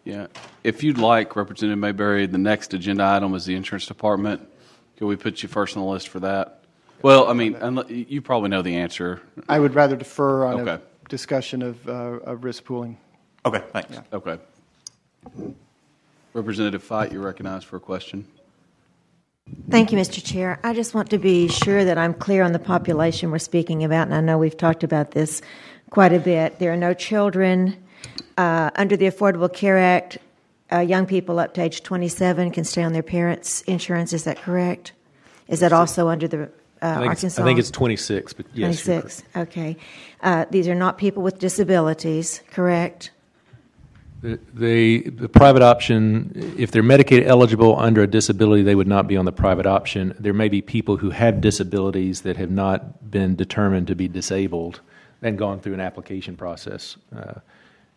Yeah. 0.05 0.27
If 0.65 0.83
you'd 0.83 0.99
like, 0.99 1.37
Representative 1.37 1.79
Mayberry, 1.79 2.27
the 2.27 2.39
next 2.39 2.75
agenda 2.75 3.05
item 3.05 3.35
is 3.35 3.45
the 3.45 3.55
insurance 3.55 3.87
department. 3.87 4.49
Can 4.97 5.07
we 5.07 5.17
put 5.17 5.43
you 5.43 5.49
first 5.49 5.77
on 5.77 5.85
the 5.85 5.89
list 5.89 6.09
for 6.09 6.21
that? 6.21 6.62
Well, 7.03 7.29
I 7.29 7.33
mean, 7.33 7.55
unle- 7.55 8.09
you 8.09 8.23
probably 8.23 8.49
know 8.49 8.63
the 8.63 8.77
answer. 8.77 9.21
I 9.49 9.59
would 9.59 9.75
rather 9.75 9.97
defer 9.97 10.45
on 10.47 10.61
Okay. 10.61 10.71
a 10.83 11.09
discussion 11.09 11.63
of, 11.63 11.89
uh, 11.89 11.93
of 12.25 12.45
risk 12.45 12.65
pooling. 12.65 12.97
Okay, 13.45 13.63
thanks. 13.73 13.99
Okay. 14.13 14.39
Representative 16.33 16.83
Fite, 16.83 17.13
you're 17.13 17.23
recognized 17.23 17.67
for 17.67 17.77
a 17.77 17.81
question. 17.81 18.27
Thank 19.69 19.91
you, 19.93 19.99
Mr. 19.99 20.25
Chair. 20.25 20.61
I 20.63 20.73
just 20.73 20.95
want 20.95 21.11
to 21.11 21.19
be 21.19 21.49
sure 21.49 21.85
that 21.85 21.99
I'm 21.99 22.15
clear 22.15 22.43
on 22.45 22.53
the 22.53 22.59
population 22.61 23.31
we're 23.31 23.39
speaking 23.39 23.83
about, 23.83 24.07
and 24.07 24.15
I 24.15 24.21
know 24.21 24.39
we've 24.39 24.57
talked 24.57 24.85
about 24.85 25.11
this 25.11 25.43
quite 25.91 26.13
a 26.13 26.21
bit. 26.21 26.59
There 26.61 26.73
are 26.73 26.77
no 26.77 26.95
children 26.95 27.77
uh, 28.39 28.71
under 28.77 28.97
the 28.97 29.07
Affordable 29.07 29.53
Care 29.53 29.79
Act. 29.79 30.19
Uh, 30.73 30.79
young 30.79 31.05
people 31.05 31.39
up 31.39 31.53
to 31.55 31.61
age 31.63 31.83
27 31.83 32.51
can 32.53 32.65
stay 32.65 32.83
on 32.83 32.93
their 32.93 33.03
parents' 33.03 33.61
insurance. 33.63 34.13
Is 34.13 34.25
that 34.25 34.41
correct? 34.41 34.93
Is 35.49 35.61
that 35.61 35.73
also 35.73 36.09
under 36.09 36.27
the 36.29 36.51
uh, 36.83 36.87
I 36.87 36.95
think, 36.95 37.13
it's, 37.13 37.25
Arkansas? 37.25 37.43
I 37.43 37.45
think 37.45 37.59
it's 37.59 37.71
26, 37.71 38.33
but 38.33 38.47
yes. 38.55 38.85
26, 38.85 39.23
Okay. 39.37 39.77
Uh, 40.23 40.45
these 40.51 40.69
are 40.69 40.75
not 40.75 40.99
people 40.99 41.23
with 41.23 41.39
disabilities, 41.39 42.43
correct? 42.51 43.11
The, 44.23 44.39
the, 44.55 45.11
the 45.11 45.29
private 45.29 45.63
option, 45.63 46.55
if 46.57 46.71
they're 46.71 46.83
Medicaid 46.83 47.25
eligible 47.25 47.79
under 47.79 48.03
a 48.03 48.07
disability, 48.07 48.63
they 48.63 48.77
would 48.77 48.87
not 48.87 49.09
be 49.09 49.17
on 49.17 49.25
the 49.25 49.33
private 49.33 49.67
option. 49.67 50.15
There 50.19 50.33
may 50.33 50.49
be 50.49 50.63
people 50.63 50.97
who 50.97 51.11
have 51.11 51.41
disabilities 51.41 52.23
that 52.23 52.37
have 52.37 52.51
not 52.51 53.11
been 53.11 53.35
determined 53.35 53.89
to 53.89 53.97
be 53.97 54.07
disabled 54.07 54.81
and 55.23 55.37
gone 55.37 55.61
through 55.61 55.75
an 55.75 55.81
application 55.81 56.37
process. 56.37 56.97
Uh, 57.15 57.35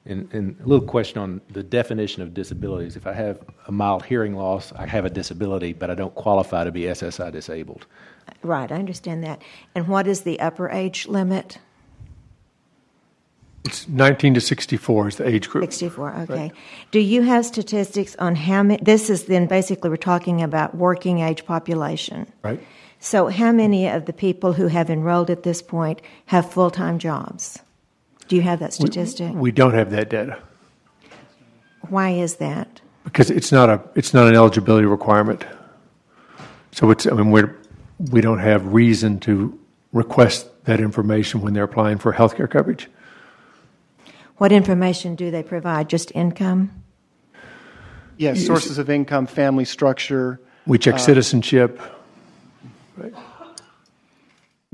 and, 0.05 0.31
and 0.33 0.59
a 0.59 0.67
little 0.67 0.85
question 0.85 1.19
on 1.19 1.41
the 1.50 1.63
definition 1.63 2.21
of 2.21 2.33
disabilities. 2.33 2.95
If 2.95 3.07
I 3.07 3.13
have 3.13 3.39
a 3.67 3.71
mild 3.71 4.05
hearing 4.05 4.35
loss, 4.35 4.71
I 4.74 4.85
have 4.85 5.05
a 5.05 5.09
disability, 5.09 5.74
but 5.74 5.89
I 5.89 5.95
don't 5.95 6.13
qualify 6.13 6.63
to 6.63 6.71
be 6.71 6.81
SSI 6.81 7.31
disabled. 7.31 7.88
Right, 8.43 8.71
I 8.71 8.75
understand 8.75 9.24
that. 9.24 9.41
And 9.74 9.88
what 9.88 10.07
is 10.07 10.21
the 10.21 10.39
upper 10.39 10.69
age 10.69 11.07
limit? 11.07 11.57
It's 13.65 13.88
19 13.88 14.35
to 14.35 14.41
64 14.41 15.07
is 15.07 15.15
the 15.15 15.27
age 15.27 15.50
group. 15.50 15.63
64, 15.63 16.15
okay. 16.29 16.51
Do 16.91 17.00
you 17.00 17.24
have 17.24 17.45
statistics 17.45 18.15
on 18.17 18.35
how 18.35 18.62
many? 18.62 18.83
This 18.83 19.09
is 19.09 19.25
then 19.25 19.47
basically 19.47 19.89
we're 19.89 19.97
talking 19.97 20.43
about 20.43 20.75
working 20.75 21.19
age 21.19 21.45
population. 21.45 22.31
Right. 22.43 22.62
So, 23.00 23.27
how 23.27 23.51
many 23.51 23.88
of 23.88 24.05
the 24.05 24.13
people 24.13 24.53
who 24.53 24.67
have 24.67 24.91
enrolled 24.91 25.31
at 25.31 25.41
this 25.41 25.63
point 25.63 26.01
have 26.27 26.51
full 26.51 26.69
time 26.69 27.00
jobs? 27.00 27.59
Do 28.27 28.36
you 28.36 28.41
have 28.41 28.60
that 28.60 28.74
statistic? 28.74 29.34
We 29.34 29.51
don't 29.51 29.74
have 29.74 29.91
that 29.91 30.10
data 30.10 30.39
Why 31.89 32.12
is 32.12 32.38
that? 32.38 32.82
because 33.05 33.29
it's 33.29 33.51
not 33.51 33.70
a 33.70 33.82
it's 33.96 34.13
not 34.13 34.27
an 34.27 34.36
eligibility 34.36 34.86
requirement. 34.86 35.46
So 36.72 36.91
it's 36.91 37.08
I 37.08 37.12
mean 37.12 37.32
we're 37.32 37.55
we 38.12 38.20
don't 38.20 38.39
have 38.39 38.74
reason 38.74 39.20
to 39.22 39.58
request 39.94 40.48
that 40.65 40.82
information 40.82 41.41
when 41.41 41.53
they're 41.53 41.63
applying 41.63 41.98
for 42.00 42.12
health 42.12 42.36
care 42.36 42.48
coverage. 42.48 42.89
What 44.38 44.51
information 44.51 45.15
do 45.15 45.32
they 45.32 45.44
provide? 45.44 45.88
Just 45.88 46.12
income? 46.13 46.84
Yes, 48.17 48.46
sources 48.46 48.77
of 48.77 48.89
income, 48.89 49.27
family 49.27 49.65
structure. 49.65 50.41
We 50.67 50.77
check 50.77 50.96
uh, 50.96 50.98
citizenship. 50.98 51.79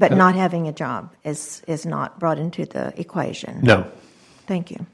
But 0.01 0.17
not 0.17 0.35
having 0.35 0.67
a 0.67 0.73
job 0.73 1.13
is, 1.23 1.61
is 1.67 1.85
not 1.85 2.19
brought 2.19 2.39
into 2.39 2.65
the 2.65 2.91
equation. 2.99 3.61
No. 3.61 3.89
Thank 4.47 4.71
you. 4.71 4.85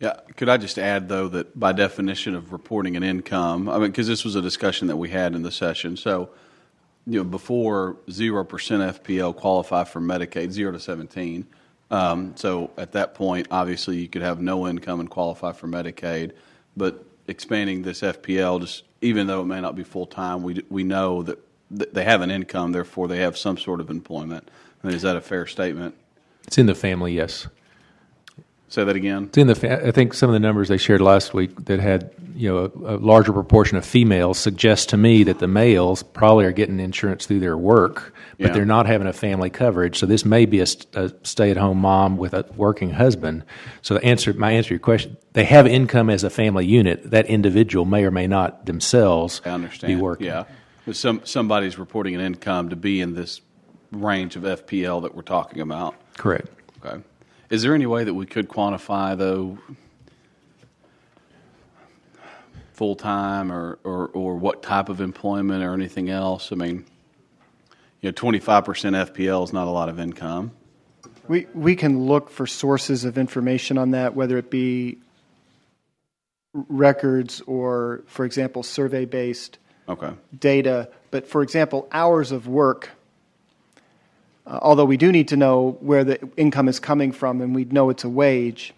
Yeah, 0.00 0.14
could 0.36 0.48
I 0.48 0.56
just 0.56 0.78
add, 0.78 1.08
though, 1.08 1.28
that 1.28 1.58
by 1.58 1.72
definition 1.72 2.34
of 2.34 2.52
reporting 2.52 2.96
an 2.96 3.02
income, 3.02 3.68
I 3.68 3.78
mean, 3.78 3.92
because 3.92 4.06
this 4.06 4.24
was 4.24 4.34
a 4.34 4.42
discussion 4.42 4.88
that 4.88 4.96
we 4.96 5.08
had 5.08 5.34
in 5.34 5.42
the 5.42 5.50
session. 5.50 5.96
So, 5.96 6.30
you 7.06 7.18
know, 7.18 7.24
before 7.24 7.96
0% 8.08 8.46
FPL 8.46 9.34
qualify 9.36 9.84
for 9.84 10.00
Medicaid, 10.00 10.50
0 10.50 10.72
to 10.72 10.80
17. 10.80 11.46
Um, 11.90 12.34
so 12.36 12.72
at 12.76 12.92
that 12.92 13.14
point, 13.14 13.46
obviously, 13.50 13.98
you 13.98 14.08
could 14.08 14.22
have 14.22 14.40
no 14.40 14.66
income 14.66 15.00
and 15.00 15.08
qualify 15.08 15.52
for 15.52 15.68
Medicaid. 15.68 16.32
But 16.76 17.04
expanding 17.28 17.82
this 17.82 18.00
FPL, 18.00 18.60
just 18.60 18.82
even 19.00 19.28
though 19.28 19.42
it 19.42 19.46
may 19.46 19.60
not 19.60 19.76
be 19.76 19.84
full 19.84 20.06
time, 20.06 20.42
we, 20.42 20.62
we 20.68 20.84
know 20.84 21.22
that 21.22 21.38
th- 21.74 21.90
they 21.92 22.04
have 22.04 22.20
an 22.22 22.30
income, 22.30 22.72
therefore 22.72 23.08
they 23.08 23.18
have 23.18 23.36
some 23.38 23.56
sort 23.58 23.80
of 23.80 23.90
employment. 23.90 24.48
I 24.82 24.86
mean, 24.88 24.96
is 24.96 25.02
that 25.02 25.16
a 25.16 25.20
fair 25.20 25.46
statement? 25.46 25.94
It's 26.46 26.58
in 26.58 26.66
the 26.66 26.74
family, 26.74 27.14
yes. 27.14 27.46
Say 28.68 28.82
that 28.82 28.96
again. 28.96 29.24
It's 29.24 29.38
in 29.38 29.46
the. 29.46 29.54
Fa- 29.54 29.86
I 29.86 29.92
think 29.92 30.12
some 30.12 30.28
of 30.28 30.32
the 30.34 30.40
numbers 30.40 30.68
they 30.68 30.76
shared 30.76 31.00
last 31.00 31.32
week 31.32 31.66
that 31.66 31.78
had 31.78 32.10
you 32.34 32.48
know 32.52 32.58
a, 32.84 32.96
a 32.96 32.98
larger 32.98 33.32
proportion 33.32 33.78
of 33.78 33.86
females 33.86 34.38
suggest 34.40 34.88
to 34.88 34.96
me 34.96 35.22
that 35.22 35.38
the 35.38 35.46
males 35.46 36.02
probably 36.02 36.44
are 36.46 36.52
getting 36.52 36.80
insurance 36.80 37.26
through 37.26 37.38
their 37.38 37.56
work, 37.56 38.12
but 38.38 38.48
Yeah. 38.48 38.52
they're 38.52 38.64
not 38.64 38.86
having 38.86 39.06
a 39.06 39.12
family 39.12 39.50
coverage. 39.50 39.96
So 40.00 40.06
this 40.06 40.24
may 40.24 40.46
be 40.46 40.58
a, 40.58 40.66
st- 40.66 40.94
a 40.96 41.14
stay-at-home 41.22 41.78
mom 41.78 42.16
with 42.16 42.34
a 42.34 42.44
working 42.56 42.90
husband. 42.90 43.44
So 43.82 43.94
the 43.94 44.04
answer, 44.04 44.32
my 44.34 44.50
answer 44.50 44.70
to 44.70 44.74
your 44.74 44.80
question, 44.80 45.16
they 45.32 45.44
have 45.44 45.68
income 45.68 46.10
as 46.10 46.24
a 46.24 46.30
family 46.30 46.66
unit. 46.66 47.08
That 47.12 47.26
individual 47.26 47.84
may 47.84 48.04
or 48.04 48.10
may 48.10 48.26
not 48.26 48.66
themselves 48.66 49.42
I 49.44 49.50
understand. 49.50 49.94
be 49.96 50.00
working. 50.02 50.26
Yeah, 50.26 50.42
some 50.92 51.22
somebody's 51.24 51.78
reporting 51.78 52.14
an 52.14 52.20
income 52.20 52.70
to 52.70 52.76
be 52.76 53.00
in 53.00 53.14
this 53.14 53.40
range 53.92 54.36
of 54.36 54.42
FPL 54.42 55.02
that 55.02 55.14
we're 55.14 55.22
talking 55.22 55.60
about. 55.60 55.96
Correct. 56.16 56.48
Okay. 56.84 57.02
Is 57.50 57.62
there 57.62 57.74
any 57.74 57.86
way 57.86 58.04
that 58.04 58.14
we 58.14 58.26
could 58.26 58.48
quantify 58.48 59.16
though 59.16 59.58
full 62.72 62.94
time 62.94 63.50
or, 63.50 63.78
or 63.84 64.08
or 64.08 64.36
what 64.36 64.62
type 64.62 64.88
of 64.88 65.00
employment 65.00 65.64
or 65.64 65.74
anything 65.74 66.10
else? 66.10 66.52
I 66.52 66.56
mean, 66.56 66.84
you 68.00 68.08
know, 68.08 68.12
twenty 68.12 68.38
five 68.38 68.64
percent 68.64 68.96
FPL 68.96 69.44
is 69.44 69.52
not 69.52 69.66
a 69.66 69.70
lot 69.70 69.88
of 69.88 69.98
income. 69.98 70.52
We, 71.28 71.46
we 71.54 71.74
can 71.74 72.04
look 72.04 72.30
for 72.30 72.46
sources 72.46 73.04
of 73.04 73.18
information 73.18 73.78
on 73.78 73.90
that, 73.90 74.14
whether 74.14 74.38
it 74.38 74.48
be 74.48 74.98
records 76.52 77.40
or, 77.42 78.04
for 78.06 78.24
example, 78.24 78.62
survey 78.62 79.06
based 79.06 79.58
Okay. 79.88 80.10
data. 80.38 80.88
But 81.10 81.26
for 81.28 81.42
example, 81.42 81.88
hours 81.92 82.32
of 82.32 82.48
work, 82.48 82.90
uh, 84.46 84.58
although 84.62 84.84
we 84.84 84.96
do 84.96 85.12
need 85.12 85.28
to 85.28 85.36
know 85.36 85.76
where 85.80 86.04
the 86.04 86.28
income 86.36 86.68
is 86.68 86.80
coming 86.80 87.12
from 87.12 87.40
and 87.40 87.54
we 87.54 87.64
know 87.64 87.90
it's 87.90 88.04
a 88.04 88.08
wage, 88.08 88.74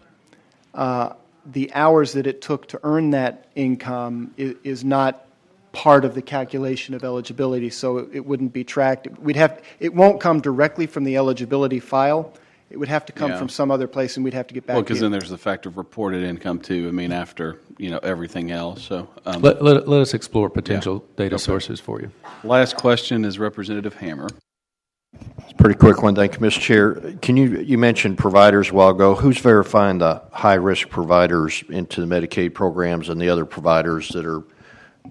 uh, 0.73 1.13
the 1.45 1.73
hours 1.73 2.13
that 2.13 2.27
it 2.27 2.41
took 2.41 2.67
to 2.67 2.79
earn 2.83 3.11
that 3.11 3.47
income 3.55 4.33
is, 4.37 4.55
is 4.63 4.83
not 4.83 5.25
part 5.71 6.05
of 6.05 6.15
the 6.15 6.21
calculation 6.21 6.93
of 6.93 7.03
eligibility, 7.03 7.69
so 7.69 7.99
it, 7.99 8.09
it 8.13 8.25
wouldn't 8.25 8.53
be 8.53 8.63
tracked. 8.63 9.07
We'd 9.19 9.35
have, 9.35 9.61
it 9.79 9.93
won't 9.93 10.19
come 10.19 10.41
directly 10.41 10.87
from 10.87 11.03
the 11.03 11.17
eligibility 11.17 11.79
file. 11.79 12.33
It 12.69 12.77
would 12.77 12.87
have 12.89 13.05
to 13.07 13.13
come 13.13 13.31
Yeah. 13.31 13.37
from 13.39 13.49
some 13.49 13.71
other 13.71 13.87
place, 13.87 14.15
and 14.15 14.23
we'd 14.23 14.35
have 14.35 14.47
to 14.47 14.53
get 14.53 14.67
back. 14.67 14.75
Well, 14.75 14.83
because 14.83 14.99
then 14.99 15.11
there's 15.11 15.29
the 15.29 15.37
fact 15.39 15.65
of 15.65 15.75
reported 15.77 16.23
income 16.23 16.59
too. 16.59 16.87
I 16.87 16.91
mean, 16.91 17.11
after 17.11 17.59
you 17.77 17.89
know 17.89 17.99
everything 18.03 18.51
else. 18.51 18.83
So 18.83 19.07
um, 19.25 19.41
Let, 19.41 19.63
let, 19.63 19.87
let 19.87 20.01
us 20.01 20.13
explore 20.13 20.49
potential 20.49 21.03
data 21.15 21.35
Okay. 21.35 21.41
sources 21.43 21.79
for 21.79 21.99
you. 21.99 22.11
last 22.43 22.75
question 22.77 23.25
is 23.25 23.39
Representative 23.39 23.95
Hammer. 23.95 24.27
It's 25.13 25.53
Pretty 25.57 25.73
quick 25.79 26.03
one, 26.03 26.13
thank 26.13 26.33
you, 26.33 26.39
Mr. 26.39 26.59
Chair. 26.59 26.93
Can 27.23 27.35
you, 27.35 27.59
you 27.61 27.79
mentioned 27.79 28.19
providers 28.19 28.69
a 28.69 28.73
while 28.73 28.89
ago. 28.89 29.15
Who's 29.15 29.39
verifying 29.39 29.97
the 29.97 30.21
high-risk 30.31 30.89
providers 30.89 31.63
into 31.69 32.05
the 32.05 32.07
Medicaid 32.07 32.53
programs 32.53 33.09
and 33.09 33.19
the 33.19 33.27
other 33.29 33.43
providers 33.45 34.09
that 34.09 34.25
are, 34.25 34.43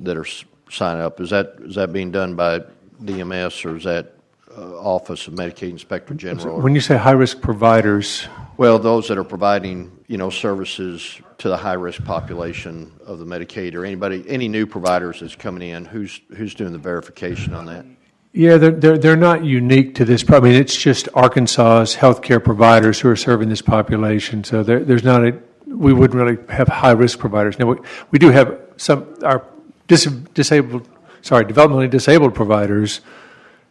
that 0.01 0.16
are 0.16 0.25
s- 0.25 0.44
signing 0.71 1.03
up? 1.03 1.21
Is 1.21 1.31
that, 1.31 1.57
is 1.64 1.75
that 1.75 1.92
being 1.92 2.12
done 2.12 2.37
by 2.37 2.61
DMS 3.03 3.64
or 3.64 3.77
is 3.77 3.85
that 3.85 4.14
Uh, 4.59 4.77
Office 4.81 5.29
of 5.29 5.35
Medicaid 5.35 5.71
Inspector 5.71 6.12
General? 6.14 6.61
When 6.61 6.75
you 6.75 6.81
say 6.81 6.97
high 6.97 7.12
risk 7.12 7.40
providers, 7.40 8.27
Well, 8.57 8.81
those 8.81 9.07
that 9.07 9.16
are 9.16 9.23
providing, 9.23 9.92
you 10.09 10.18
know, 10.18 10.31
services 10.31 11.21
to 11.38 11.49
the 11.49 11.57
high-risk 11.57 12.03
population 12.05 12.90
of 13.07 13.21
the 13.21 13.25
Medicaid 13.25 13.77
or 13.77 13.85
anybody, 13.85 14.25
any 14.27 14.49
new 14.49 14.66
providers 14.66 15.21
that's 15.21 15.37
coming 15.37 15.68
in, 15.71 15.85
who's, 15.85 16.21
who's 16.37 16.55
doing 16.57 16.73
the 16.73 16.79
verification 16.79 17.55
on 17.55 17.66
that? 17.66 17.87
yeah, 18.33 18.57
they're, 18.57 18.73
they're, 18.73 18.99
they're 18.99 19.16
not 19.16 19.44
unique 19.44 19.94
to 19.97 20.05
this. 20.05 20.29
I 20.29 20.40
mean, 20.40 20.55
it's 20.55 20.77
just 20.77 21.09
Arkansas's 21.14 21.94
healthcare 21.97 22.42
providers 22.42 22.99
who 23.01 23.09
are 23.09 23.16
serving 23.16 23.49
this 23.51 23.62
population. 23.62 24.42
So 24.42 24.62
there, 24.62 24.81
there's 24.81 25.05
not 25.05 25.25
a, 25.25 25.38
we 25.66 25.92
wouldn't 25.92 26.21
really 26.21 26.38
have 26.53 26.66
high 26.68 26.92
risk 26.92 27.21
providers. 27.21 27.59
Now, 27.61 27.66
we, 27.66 27.77
we 28.11 28.18
do 28.18 28.31
have 28.31 28.61
some, 28.77 29.07
our 29.23 29.44
dis, 29.87 30.05
disabled, 30.35 30.88
sorry, 31.23 31.44
developmentally 31.44 31.90
disabled 31.90 32.35
providers, 32.35 33.01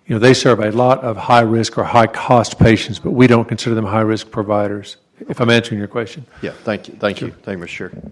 you 0.07 0.15
know, 0.15 0.19
they 0.19 0.33
serve 0.33 0.61
a 0.61 0.71
lot 0.71 1.03
of 1.03 1.17
high 1.17 1.41
risk 1.41 1.77
or 1.77 1.83
high 1.83 2.07
cost 2.07 2.57
patients, 2.57 2.97
but 2.97 3.11
we 3.11 3.27
don't 3.27 3.47
consider 3.47 3.75
them 3.75 3.85
high 3.85 4.01
risk 4.01 4.31
providers, 4.31 4.95
if 5.27 5.41
I'm 5.41 5.49
answering 5.49 5.79
your 5.79 5.89
question. 5.89 6.25
Yeah, 6.41 6.51
thank 6.63 6.87
you, 6.87 6.95
thank 6.95 7.19
you, 7.21 7.31
thank 7.43 7.59
you, 7.59 7.65
Mr. 7.65 7.67
Chair. 7.67 8.11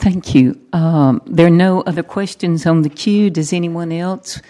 Thank 0.00 0.34
you. 0.34 0.60
Um, 0.72 1.22
there 1.26 1.46
are 1.46 1.50
no 1.50 1.80
other 1.82 2.02
questions 2.02 2.66
on 2.66 2.82
the 2.82 2.88
queue. 2.88 3.30
Does 3.30 3.52
anyone 3.52 3.90
else 3.90 4.40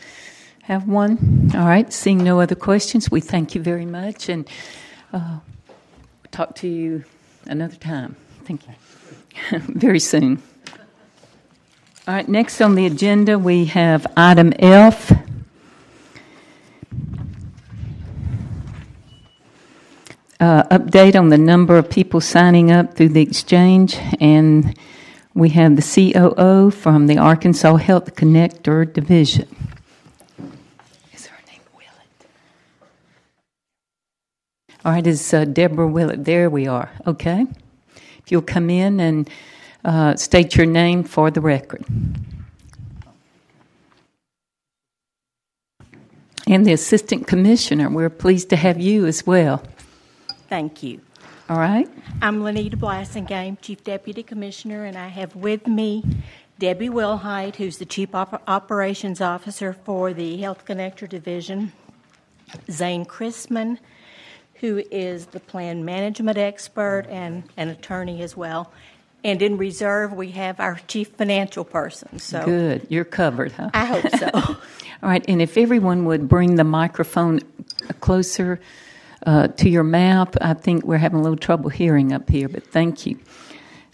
have 0.62 0.86
one? 0.86 1.50
All 1.54 1.66
right. 1.66 1.90
Seeing 1.92 2.22
no 2.22 2.40
other 2.40 2.54
questions, 2.54 3.10
we 3.10 3.20
thank 3.20 3.54
you 3.54 3.62
very 3.62 3.86
much 3.86 4.28
and 4.28 4.48
uh, 5.12 5.38
talk 6.30 6.54
to 6.56 6.68
you 6.68 7.04
another 7.46 7.76
time. 7.76 8.14
Thank 8.44 8.68
you. 8.68 8.74
very 9.68 10.00
soon. 10.00 10.42
All 12.08 12.14
right. 12.14 12.26
Next 12.26 12.62
on 12.62 12.74
the 12.74 12.86
agenda, 12.86 13.38
we 13.38 13.66
have 13.66 14.06
item 14.16 14.54
F. 14.58 15.12
uh, 20.40 20.62
update 20.70 21.14
on 21.14 21.28
the 21.28 21.36
number 21.36 21.76
of 21.76 21.90
people 21.90 22.22
signing 22.22 22.72
up 22.72 22.94
through 22.94 23.10
the 23.10 23.20
exchange, 23.20 23.98
and 24.20 24.74
we 25.34 25.50
have 25.50 25.76
the 25.76 25.82
COO 25.82 26.70
from 26.70 27.08
the 27.08 27.18
Arkansas 27.18 27.76
Health 27.76 28.14
Connector 28.14 28.90
Division. 28.90 29.46
Is 31.12 31.26
her 31.26 31.36
name 31.46 31.60
Willett? 31.74 32.26
All 34.82 34.92
right, 34.92 35.06
is 35.06 35.34
uh, 35.34 35.44
Deborah 35.44 35.86
Willett? 35.86 36.24
There 36.24 36.48
we 36.48 36.66
are. 36.66 36.90
Okay. 37.06 37.44
If 37.94 38.32
you'll 38.32 38.40
come 38.40 38.70
in 38.70 38.98
and 38.98 39.28
uh, 39.88 40.14
state 40.16 40.54
your 40.54 40.66
name 40.66 41.02
for 41.02 41.30
the 41.30 41.40
record. 41.40 41.84
And 46.46 46.64
the 46.66 46.72
Assistant 46.72 47.26
Commissioner, 47.26 47.90
we're 47.90 48.10
pleased 48.10 48.50
to 48.50 48.56
have 48.56 48.78
you 48.80 49.06
as 49.06 49.26
well. 49.26 49.62
Thank 50.48 50.82
you. 50.82 51.00
All 51.48 51.58
right? 51.58 51.88
I'm 52.20 52.40
Lenita 52.40 52.74
Blasingame, 52.74 53.60
Chief 53.60 53.82
Deputy 53.82 54.22
Commissioner, 54.22 54.84
and 54.84 54.96
I 54.96 55.08
have 55.08 55.34
with 55.34 55.66
me 55.66 56.04
Debbie 56.58 56.90
Wilhite, 56.90 57.56
who's 57.56 57.78
the 57.78 57.86
Chief 57.86 58.14
Op- 58.14 58.42
Operations 58.46 59.20
Officer 59.20 59.72
for 59.72 60.12
the 60.12 60.36
Health 60.36 60.66
Connector 60.66 61.08
Division, 61.08 61.72
Zane 62.70 63.06
Chrisman, 63.06 63.78
who 64.54 64.82
is 64.90 65.26
the 65.26 65.40
plan 65.40 65.84
management 65.84 66.36
expert 66.36 67.06
and 67.08 67.44
an 67.56 67.68
attorney 67.68 68.22
as 68.22 68.36
well. 68.36 68.72
And 69.24 69.42
in 69.42 69.56
reserve, 69.56 70.12
we 70.12 70.30
have 70.32 70.60
our 70.60 70.78
chief 70.86 71.08
financial 71.08 71.64
person. 71.64 72.18
So 72.18 72.44
Good. 72.44 72.86
You're 72.88 73.04
covered, 73.04 73.52
huh? 73.52 73.70
I 73.74 73.84
hope 73.84 74.08
so. 74.16 74.30
All 75.02 75.08
right, 75.08 75.24
and 75.28 75.40
if 75.40 75.56
everyone 75.56 76.06
would 76.06 76.28
bring 76.28 76.56
the 76.56 76.64
microphone 76.64 77.40
closer 78.00 78.60
uh, 79.26 79.48
to 79.48 79.68
your 79.68 79.84
mouth, 79.84 80.36
I 80.40 80.54
think 80.54 80.84
we're 80.84 80.98
having 80.98 81.20
a 81.20 81.22
little 81.22 81.36
trouble 81.36 81.70
hearing 81.70 82.12
up 82.12 82.28
here, 82.28 82.48
but 82.48 82.66
thank 82.66 83.06
you. 83.06 83.18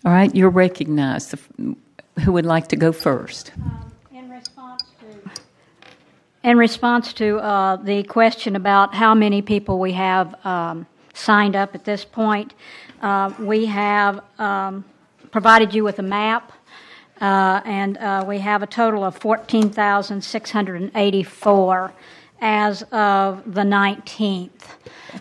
All 0.04 0.12
right, 0.12 0.34
you're 0.34 0.50
recognized. 0.50 1.34
Who 1.58 2.32
would 2.32 2.46
like 2.46 2.68
to 2.68 2.76
go 2.76 2.92
first? 2.92 3.52
Um, 3.56 3.92
in 4.12 4.30
response 4.30 4.82
to, 5.00 5.30
in 6.42 6.58
response 6.58 7.12
to 7.14 7.38
uh, 7.38 7.76
the 7.76 8.02
question 8.04 8.56
about 8.56 8.94
how 8.94 9.14
many 9.14 9.42
people 9.42 9.78
we 9.78 9.92
have 9.92 10.34
um, 10.46 10.86
signed 11.12 11.56
up 11.56 11.74
at 11.74 11.84
this 11.84 12.04
point, 12.04 12.54
uh, 13.02 13.32
we 13.38 13.66
have 13.66 14.22
um, 14.38 14.84
provided 15.34 15.74
you 15.74 15.82
with 15.82 15.98
a 15.98 16.02
map. 16.02 16.52
Uh, 17.20 17.60
and 17.64 17.98
uh, 17.98 18.24
we 18.24 18.38
have 18.38 18.62
a 18.62 18.68
total 18.68 19.02
of 19.02 19.16
14,684 19.16 21.92
as 22.40 22.82
of 22.92 23.42
the 23.52 23.62
19th. 23.62 24.50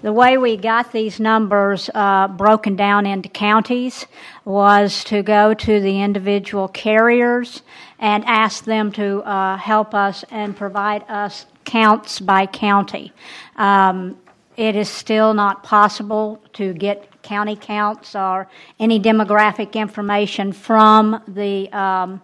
The 0.03 0.13
way 0.13 0.37
we 0.37 0.55
got 0.55 0.91
these 0.91 1.19
numbers 1.19 1.89
uh, 1.95 2.27
broken 2.27 2.75
down 2.75 3.07
into 3.07 3.27
counties 3.27 4.05
was 4.45 5.03
to 5.05 5.23
go 5.23 5.55
to 5.55 5.79
the 5.79 6.03
individual 6.03 6.67
carriers 6.67 7.63
and 7.97 8.23
ask 8.25 8.65
them 8.65 8.91
to 8.91 9.23
uh, 9.23 9.57
help 9.57 9.95
us 9.95 10.23
and 10.29 10.55
provide 10.55 11.09
us 11.09 11.47
counts 11.65 12.19
by 12.19 12.45
county. 12.45 13.11
Um, 13.55 14.19
it 14.57 14.75
is 14.75 14.89
still 14.89 15.33
not 15.33 15.63
possible 15.63 16.39
to 16.53 16.73
get 16.73 17.09
county 17.23 17.55
counts 17.55 18.15
or 18.15 18.47
any 18.79 18.99
demographic 18.99 19.73
information 19.73 20.51
from 20.53 21.23
the 21.27 21.71
um, 21.71 22.21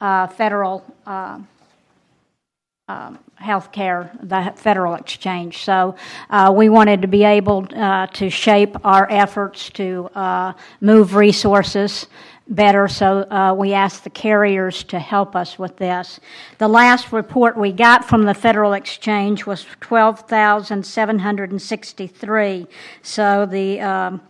uh, 0.00 0.26
federal 0.26 0.84
uh, 1.06 1.38
um, 2.88 3.18
health 3.34 3.72
care, 3.72 4.16
the 4.22 4.52
federal 4.54 4.94
exchange. 4.94 5.64
So 5.64 5.96
uh, 6.30 6.52
we 6.54 6.68
wanted 6.68 7.02
to 7.02 7.08
be 7.08 7.24
able 7.24 7.66
uh, 7.74 8.06
to 8.06 8.30
shape 8.30 8.76
our 8.84 9.10
efforts 9.10 9.70
to 9.70 10.08
uh, 10.14 10.52
move 10.80 11.16
resources 11.16 12.06
better, 12.48 12.86
so 12.86 13.28
uh, 13.28 13.52
we 13.58 13.72
asked 13.72 14.04
the 14.04 14.10
carriers 14.10 14.84
to 14.84 15.00
help 15.00 15.34
us 15.34 15.58
with 15.58 15.76
this. 15.78 16.20
The 16.58 16.68
last 16.68 17.12
report 17.12 17.56
we 17.56 17.72
got 17.72 18.04
from 18.04 18.22
the 18.22 18.34
Federal 18.34 18.74
Exchange 18.74 19.46
was 19.46 19.66
12,763. 19.80 22.66
So 23.02 23.46
the 23.46 23.80
um, 23.80 24.20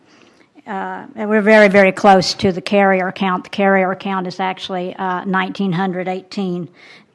uh, 0.67 1.07
we're 1.15 1.43
very, 1.43 1.69
very 1.69 1.93
close 1.93 2.35
to 2.35 2.51
the 2.51 2.61
carrier 2.61 3.13
count. 3.13 3.45
The 3.45 3.51
carrier 3.51 3.95
count 3.95 4.27
is 4.27 4.41
actually 4.41 4.97
uh, 4.97 5.25
1,918 5.25 6.69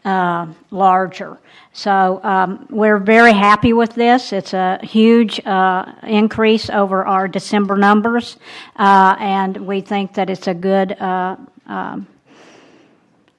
uh, 0.05 0.47
larger. 0.71 1.37
So 1.73 2.19
um, 2.23 2.67
we're 2.69 2.97
very 2.97 3.33
happy 3.33 3.73
with 3.73 3.93
this. 3.93 4.33
It's 4.33 4.53
a 4.53 4.79
huge 4.83 5.45
uh, 5.45 5.93
increase 6.03 6.69
over 6.69 7.05
our 7.05 7.27
December 7.27 7.77
numbers, 7.77 8.37
uh, 8.75 9.15
and 9.19 9.55
we 9.57 9.81
think 9.81 10.13
that 10.15 10.29
it's 10.29 10.47
a 10.47 10.53
good 10.53 10.93
uh, 10.99 11.37
um, 11.67 12.07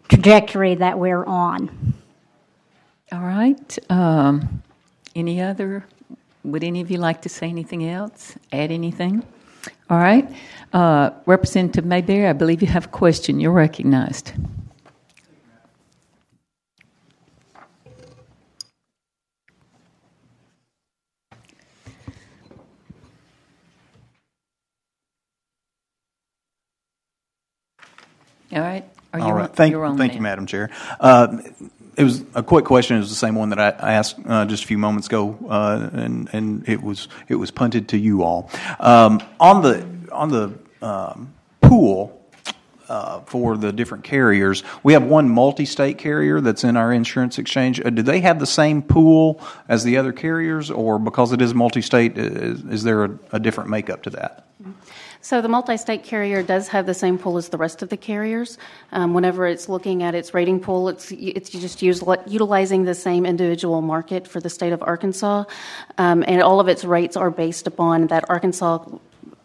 trajectory 0.08 0.74
that 0.76 0.98
we're 0.98 1.24
on. 1.24 1.94
All 3.10 3.20
right. 3.20 3.78
Um, 3.90 4.62
any 5.14 5.42
other? 5.42 5.84
Would 6.44 6.64
any 6.64 6.80
of 6.80 6.90
you 6.90 6.98
like 6.98 7.22
to 7.22 7.28
say 7.28 7.48
anything 7.48 7.86
else? 7.88 8.36
Add 8.50 8.70
anything? 8.70 9.22
All 9.90 9.98
right. 9.98 10.28
Uh, 10.72 11.10
Representative 11.26 11.84
Mayberry, 11.84 12.26
I 12.26 12.32
believe 12.32 12.62
you 12.62 12.68
have 12.68 12.86
a 12.86 12.88
question. 12.88 13.38
You're 13.38 13.52
recognized. 13.52 14.32
All 28.52 28.60
right. 28.60 28.84
Are 29.14 29.20
All 29.20 29.32
right. 29.34 29.42
on- 29.50 29.54
Thank, 29.54 29.74
thank 29.98 30.14
you, 30.14 30.20
Madam 30.20 30.46
Chair. 30.46 30.70
Uh, 31.00 31.38
It 31.94 32.04
was 32.04 32.24
a 32.34 32.42
quick 32.42 32.64
question. 32.64 32.96
It 32.96 33.00
was 33.00 33.10
the 33.10 33.14
same 33.16 33.34
one 33.34 33.50
that 33.50 33.58
I 33.60 33.92
asked 33.92 34.16
uh, 34.26 34.46
just 34.46 34.64
a 34.64 34.66
few 34.66 34.78
moments 34.78 35.08
ago, 35.08 35.36
uh, 35.46 35.90
and 35.92 36.26
and 36.32 36.66
it 36.66 36.82
was 36.82 37.08
it 37.28 37.34
was 37.34 37.50
punted 37.50 37.88
to 37.88 37.98
you 37.98 38.22
all. 38.22 38.48
Um, 38.80 39.20
On 39.38 39.60
the 39.60 39.84
on 40.10 40.30
the 40.30 40.54
um, 40.80 41.34
pool 41.60 42.18
uh, 42.88 43.20
for 43.26 43.58
the 43.58 43.72
different 43.72 44.04
carriers, 44.04 44.64
we 44.82 44.94
have 44.94 45.02
one 45.04 45.28
multi-state 45.28 45.98
carrier 45.98 46.40
that's 46.40 46.64
in 46.64 46.78
our 46.78 46.94
insurance 46.94 47.38
exchange. 47.38 47.78
Uh, 47.84 47.90
Do 47.90 48.00
they 48.02 48.20
have 48.20 48.38
the 48.38 48.46
same 48.46 48.80
pool 48.80 49.38
as 49.68 49.84
the 49.84 49.98
other 49.98 50.12
carriers, 50.12 50.70
or 50.70 50.98
because 50.98 51.32
it 51.32 51.42
is 51.42 51.52
multi-state, 51.54 52.16
is 52.16 52.64
is 52.64 52.82
there 52.84 53.04
a 53.04 53.10
a 53.32 53.38
different 53.38 53.68
makeup 53.68 54.02
to 54.04 54.10
that? 54.10 54.46
So 55.24 55.40
the 55.40 55.48
multi-state 55.48 56.02
carrier 56.02 56.42
does 56.42 56.66
have 56.68 56.84
the 56.84 56.94
same 56.94 57.16
pool 57.16 57.38
as 57.38 57.48
the 57.48 57.56
rest 57.56 57.80
of 57.80 57.88
the 57.90 57.96
carriers. 57.96 58.58
Um, 58.90 59.14
whenever 59.14 59.46
it's 59.46 59.68
looking 59.68 60.02
at 60.02 60.16
its 60.16 60.34
rating 60.34 60.58
pool, 60.58 60.88
it's 60.88 61.12
it's 61.12 61.48
just 61.48 61.80
use, 61.80 62.02
utilizing 62.26 62.84
the 62.84 62.94
same 62.94 63.24
individual 63.24 63.82
market 63.82 64.26
for 64.26 64.40
the 64.40 64.50
state 64.50 64.72
of 64.72 64.82
Arkansas, 64.82 65.44
um, 65.96 66.24
and 66.26 66.42
all 66.42 66.58
of 66.58 66.66
its 66.66 66.84
rates 66.84 67.16
are 67.16 67.30
based 67.30 67.68
upon 67.68 68.08
that 68.08 68.28
Arkansas 68.28 68.84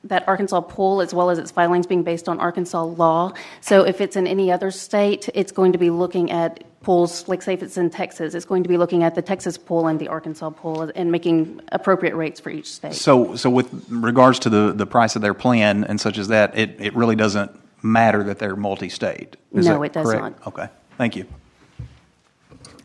that 0.04 0.28
Arkansas 0.28 0.62
pool 0.62 1.02
as 1.02 1.14
well 1.14 1.30
as 1.30 1.38
its 1.38 1.52
filings 1.52 1.86
being 1.86 2.04
based 2.04 2.28
on 2.28 2.40
Arkansas 2.40 2.84
law. 2.84 3.34
So 3.62 3.84
if 3.84 4.02
it's 4.02 4.16
in 4.16 4.26
any 4.26 4.52
other 4.52 4.72
state, 4.72 5.30
it's 5.36 5.52
going 5.52 5.74
to 5.74 5.78
be 5.78 5.90
looking 5.90 6.32
at 6.32 6.64
pools, 6.88 7.28
like 7.28 7.42
say 7.42 7.54
if 7.54 7.62
it's 7.62 7.78
in 7.78 7.90
Texas, 7.90 8.34
it's 8.34 8.46
going 8.46 8.64
to 8.64 8.70
be 8.70 8.78
looking 8.78 9.04
at 9.04 9.14
the 9.14 9.22
Texas 9.22 9.58
pool 9.58 9.88
and 9.88 10.00
the 10.00 10.08
Arkansas 10.08 10.52
pool 10.52 10.90
and 10.96 11.12
making 11.12 11.60
appropriate 11.74 12.16
rates 12.16 12.40
for 12.40 12.50
each 12.50 12.72
state. 12.72 12.94
So, 12.94 13.36
so 13.36 13.50
with 13.50 13.68
regards 13.90 14.40
to 14.40 14.50
the, 14.50 14.72
the 14.72 14.86
price 14.86 15.18
of 15.18 15.22
their 15.22 15.34
plan 15.34 15.84
and 15.84 16.00
such 16.00 16.18
as 16.18 16.30
that, 16.30 16.58
it, 16.58 16.80
it 16.80 16.96
really 16.96 17.18
doesn't 17.18 17.52
matter 17.84 18.24
that 18.24 18.40
they're 18.40 18.56
multi-state? 18.56 19.36
Is 19.52 19.66
No, 19.66 19.84
it 19.84 19.92
does 19.92 20.06
correct? 20.06 20.22
not. 20.22 20.48
Okay, 20.48 20.68
thank 20.98 21.18
you. 21.18 21.26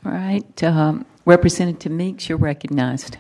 All 0.04 0.10
right. 0.10 0.64
Um, 0.64 1.06
Representative 1.24 1.92
Meeks, 1.92 2.28
you're 2.28 2.38
recognized. 2.38 3.18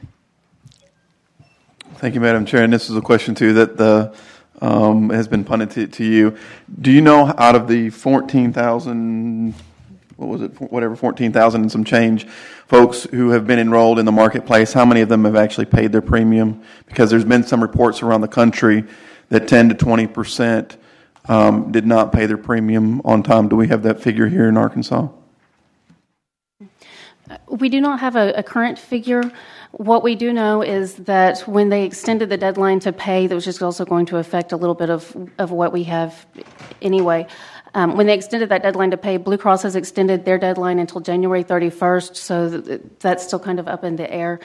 Thank 1.98 2.16
you, 2.16 2.20
Madam 2.20 2.44
Chair. 2.44 2.64
And 2.64 2.72
this 2.72 2.90
is 2.90 2.96
a 2.96 3.00
question 3.00 3.36
too 3.36 3.52
that 3.52 3.76
the 3.76 4.12
um, 4.60 5.10
has 5.10 5.28
been 5.28 5.44
punted 5.44 5.70
to, 5.72 5.86
to 5.86 6.04
you. 6.04 6.36
Do 6.80 6.90
you 6.90 7.00
know 7.00 7.32
out 7.38 7.54
of 7.54 7.68
the 7.68 7.90
fourteen 7.90 8.52
thousand, 8.52 9.54
what 10.22 10.38
was 10.38 10.42
it, 10.42 10.72
whatever, 10.72 10.96
fourteen 10.96 11.32
thousand 11.32 11.62
and 11.62 11.72
some 11.72 11.84
change, 11.84 12.26
folks 12.66 13.04
who 13.04 13.30
have 13.30 13.46
been 13.46 13.58
enrolled 13.58 13.98
in 13.98 14.06
the 14.06 14.12
marketplace, 14.12 14.72
how 14.72 14.84
many 14.84 15.00
of 15.00 15.08
them 15.08 15.24
have 15.24 15.36
actually 15.36 15.66
paid 15.66 15.92
their 15.92 16.02
premium? 16.02 16.62
Because 16.86 17.10
there's 17.10 17.24
been 17.24 17.42
some 17.42 17.60
reports 17.60 18.02
around 18.02 18.20
the 18.20 18.28
country 18.28 18.84
that 19.28 19.48
ten 19.48 19.68
to 19.68 19.74
twenty 19.74 20.06
percent 20.06 20.76
um, 21.26 21.72
did 21.72 21.86
not 21.86 22.12
pay 22.12 22.26
their 22.26 22.38
premium 22.38 23.00
on 23.04 23.22
time. 23.22 23.48
Do 23.48 23.56
we 23.56 23.68
have 23.68 23.82
that 23.82 24.00
figure 24.00 24.28
here 24.28 24.48
in 24.48 24.56
Arkansas? 24.56 25.08
We 27.48 27.68
do 27.68 27.80
not 27.80 28.00
have 28.00 28.16
a, 28.16 28.32
a, 28.32 28.42
current 28.42 28.78
figure. 28.78 29.22
What 29.70 30.02
we 30.02 30.16
do 30.16 30.32
know 30.32 30.62
is 30.62 30.94
that 30.94 31.40
when 31.48 31.70
they 31.70 31.84
extended 31.84 32.28
the 32.28 32.36
deadline 32.36 32.80
to 32.80 32.92
pay, 32.92 33.26
that 33.26 33.34
was 33.34 33.44
just 33.44 33.62
also 33.62 33.86
going 33.86 34.06
to 34.06 34.18
affect 34.18 34.52
a 34.52 34.56
little 34.56 34.74
bit 34.74 34.90
of, 34.90 35.16
of 35.38 35.50
what 35.50 35.72
we 35.72 35.84
have 35.84 36.26
anyway. 36.82 37.26
Um, 37.74 37.96
when 37.96 38.06
they 38.06 38.14
extended 38.14 38.50
that 38.50 38.62
deadline 38.62 38.90
to 38.90 38.96
pay, 38.96 39.16
Blue 39.16 39.38
Cross 39.38 39.62
has 39.62 39.76
extended 39.76 40.24
their 40.24 40.38
deadline 40.38 40.78
until 40.78 41.00
January 41.00 41.42
31st, 41.42 42.16
so 42.16 42.60
th- 42.60 42.80
that's 43.00 43.24
still 43.24 43.38
kind 43.38 43.58
of 43.58 43.66
up 43.66 43.82
in 43.82 43.96
the 43.96 44.12
air. 44.12 44.40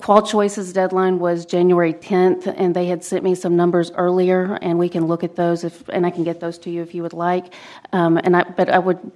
QualChoice's 0.00 0.72
deadline 0.72 1.18
was 1.18 1.44
January 1.44 1.92
10th, 1.92 2.46
and 2.56 2.76
they 2.76 2.86
had 2.86 3.02
sent 3.02 3.24
me 3.24 3.34
some 3.34 3.56
numbers 3.56 3.90
earlier, 3.96 4.58
and 4.62 4.78
we 4.78 4.88
can 4.88 5.06
look 5.06 5.24
at 5.24 5.34
those 5.34 5.64
if, 5.64 5.88
and 5.88 6.06
I 6.06 6.10
can 6.10 6.22
get 6.22 6.38
those 6.38 6.58
to 6.58 6.70
you 6.70 6.82
if 6.82 6.94
you 6.94 7.02
would 7.02 7.12
like. 7.12 7.52
Um, 7.92 8.16
and 8.16 8.36
I, 8.36 8.44
but 8.44 8.68
I 8.68 8.78
would 8.78 9.10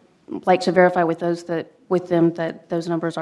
like 0.46 0.62
to 0.62 0.72
verify 0.72 1.05
with 1.05 1.18
those 1.18 1.44
that 1.44 1.70
with 1.88 2.09
them 2.09 2.33
that 2.35 2.70
those 2.70 2.88
numbers 2.88 3.11